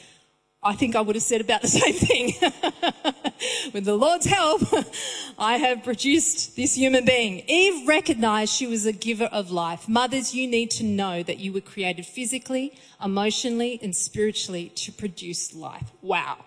I 0.62 0.74
think 0.74 0.96
I 0.96 1.00
would 1.00 1.14
have 1.14 1.22
said 1.22 1.40
about 1.40 1.62
the 1.62 1.68
same 1.82 1.94
thing. 1.94 2.32
With 3.72 3.84
the 3.84 3.94
Lord's 3.94 4.26
help, 4.26 4.62
I 5.38 5.58
have 5.58 5.84
produced 5.84 6.56
this 6.56 6.74
human 6.74 7.04
being. 7.04 7.44
Eve 7.46 7.86
recognized 7.86 8.52
she 8.52 8.66
was 8.66 8.86
a 8.86 8.92
giver 8.92 9.26
of 9.26 9.50
life. 9.50 9.88
Mothers, 9.88 10.34
you 10.34 10.48
need 10.48 10.70
to 10.72 10.84
know 10.84 11.22
that 11.22 11.38
you 11.38 11.52
were 11.52 11.60
created 11.60 12.06
physically, 12.06 12.72
emotionally, 13.04 13.78
and 13.82 13.94
spiritually 13.94 14.70
to 14.76 14.90
produce 14.90 15.54
life. 15.54 15.92
Wow. 16.02 16.38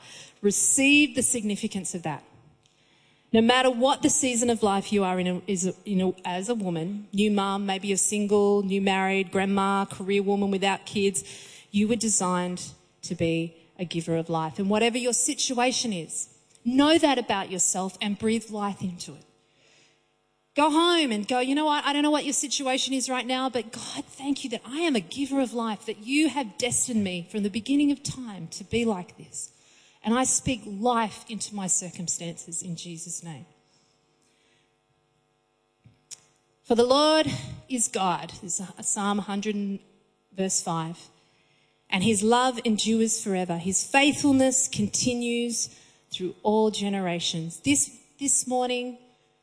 Receive 0.42 1.16
the 1.16 1.22
significance 1.22 1.94
of 1.94 2.04
that. 2.04 2.24
No 3.32 3.42
matter 3.42 3.70
what 3.70 4.02
the 4.02 4.10
season 4.10 4.50
of 4.50 4.64
life 4.64 4.92
you 4.92 5.04
are 5.04 5.20
in, 5.20 5.28
a, 5.28 5.42
is 5.46 5.68
a, 5.68 5.74
you 5.86 5.96
know, 5.96 6.16
as 6.26 6.50
a 6.50 6.56
woman, 6.56 7.08
new 7.14 7.30
mum, 7.30 7.66
maybe 7.66 7.88
you're 7.88 7.98
single, 7.98 8.64
new 8.64 8.82
married, 8.82 9.32
grandma, 9.32 9.86
career 9.86 10.24
woman 10.24 10.50
without 10.50 10.86
kids, 10.86 11.24
you 11.70 11.88
were 11.88 11.96
designed 11.96 12.72
to 13.04 13.14
be 13.14 13.56
a 13.78 13.86
giver 13.86 14.18
of 14.18 14.30
life. 14.30 14.58
And 14.58 14.70
whatever 14.70 14.98
your 14.98 15.14
situation 15.14 15.94
is, 15.94 16.28
know 16.66 16.98
that 16.98 17.20
about 17.20 17.52
yourself 17.52 17.98
and 18.02 18.18
breathe 18.18 18.50
life 18.50 18.82
into 18.82 19.14
it. 19.14 19.24
Go 20.56 20.72
home 20.72 21.12
and 21.12 21.28
go, 21.28 21.40
you 21.40 21.54
know 21.56 21.66
what? 21.66 21.86
I 21.86 21.94
don't 21.94 22.02
know 22.02 22.12
what 22.12 22.26
your 22.26 22.34
situation 22.34 22.94
is 22.94 23.10
right 23.10 23.26
now, 23.26 23.50
but 23.50 23.72
God, 23.72 24.04
thank 24.06 24.44
you 24.44 24.50
that 24.50 24.62
I 24.66 24.80
am 24.80 24.96
a 24.96 25.00
giver 25.00 25.40
of 25.40 25.54
life, 25.54 25.86
that 25.86 26.00
you 26.00 26.30
have 26.30 26.58
destined 26.58 27.04
me 27.04 27.28
from 27.32 27.44
the 27.44 27.50
beginning 27.50 27.92
of 27.92 28.02
time 28.02 28.48
to 28.48 28.64
be 28.64 28.84
like 28.86 29.18
this. 29.18 29.52
And 30.04 30.14
I 30.14 30.24
speak 30.24 30.62
life 30.66 31.26
into 31.28 31.56
my 31.56 31.68
circumstances 31.68 32.62
in 32.62 32.76
Jesus' 32.76 33.24
name. 33.24 33.46
For 36.64 36.76
the 36.76 36.84
Lord 36.84 37.28
is 37.68 37.88
God. 37.88 38.32
This 38.42 38.60
is 38.60 38.88
Psalm 38.88 39.18
100, 39.18 39.80
verse 40.38 40.62
5. 40.62 40.98
And 41.90 42.04
his 42.04 42.22
love 42.22 42.60
endures 42.64 43.22
forever. 43.22 43.58
His 43.58 43.84
faithfulness 43.84 44.68
continues 44.68 45.76
through 46.12 46.36
all 46.44 46.70
generations. 46.70 47.60
This, 47.62 47.98
this 48.20 48.48
morning, 48.48 49.00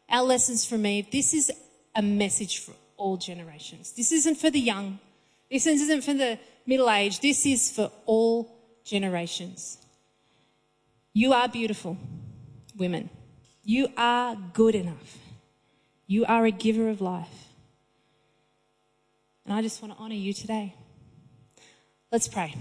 our 0.08 0.22
lessons 0.22 0.64
from 0.64 0.86
Eve, 0.86 1.10
this 1.10 1.34
is 1.34 1.50
a 1.94 2.02
message 2.02 2.60
for 2.60 2.74
all 2.96 3.16
generations. 3.16 3.92
This 3.92 4.12
isn't 4.12 4.36
for 4.36 4.50
the 4.50 4.60
young. 4.60 5.00
This 5.50 5.66
isn't 5.66 6.02
for 6.02 6.14
the 6.14 6.38
middle 6.66 6.88
aged. 6.88 7.22
This 7.22 7.44
is 7.44 7.70
for 7.70 7.90
all 8.04 8.52
generations. 8.84 9.78
You 11.16 11.32
are 11.32 11.48
beautiful, 11.48 11.96
women. 12.76 13.08
You 13.64 13.88
are 13.96 14.36
good 14.52 14.74
enough. 14.74 15.16
You 16.06 16.26
are 16.26 16.44
a 16.44 16.50
giver 16.50 16.90
of 16.90 17.00
life. 17.00 17.48
And 19.46 19.54
I 19.54 19.62
just 19.62 19.80
want 19.80 19.94
to 19.94 19.98
honor 19.98 20.14
you 20.14 20.34
today. 20.34 20.74
Let's 22.12 22.28
pray. 22.28 22.54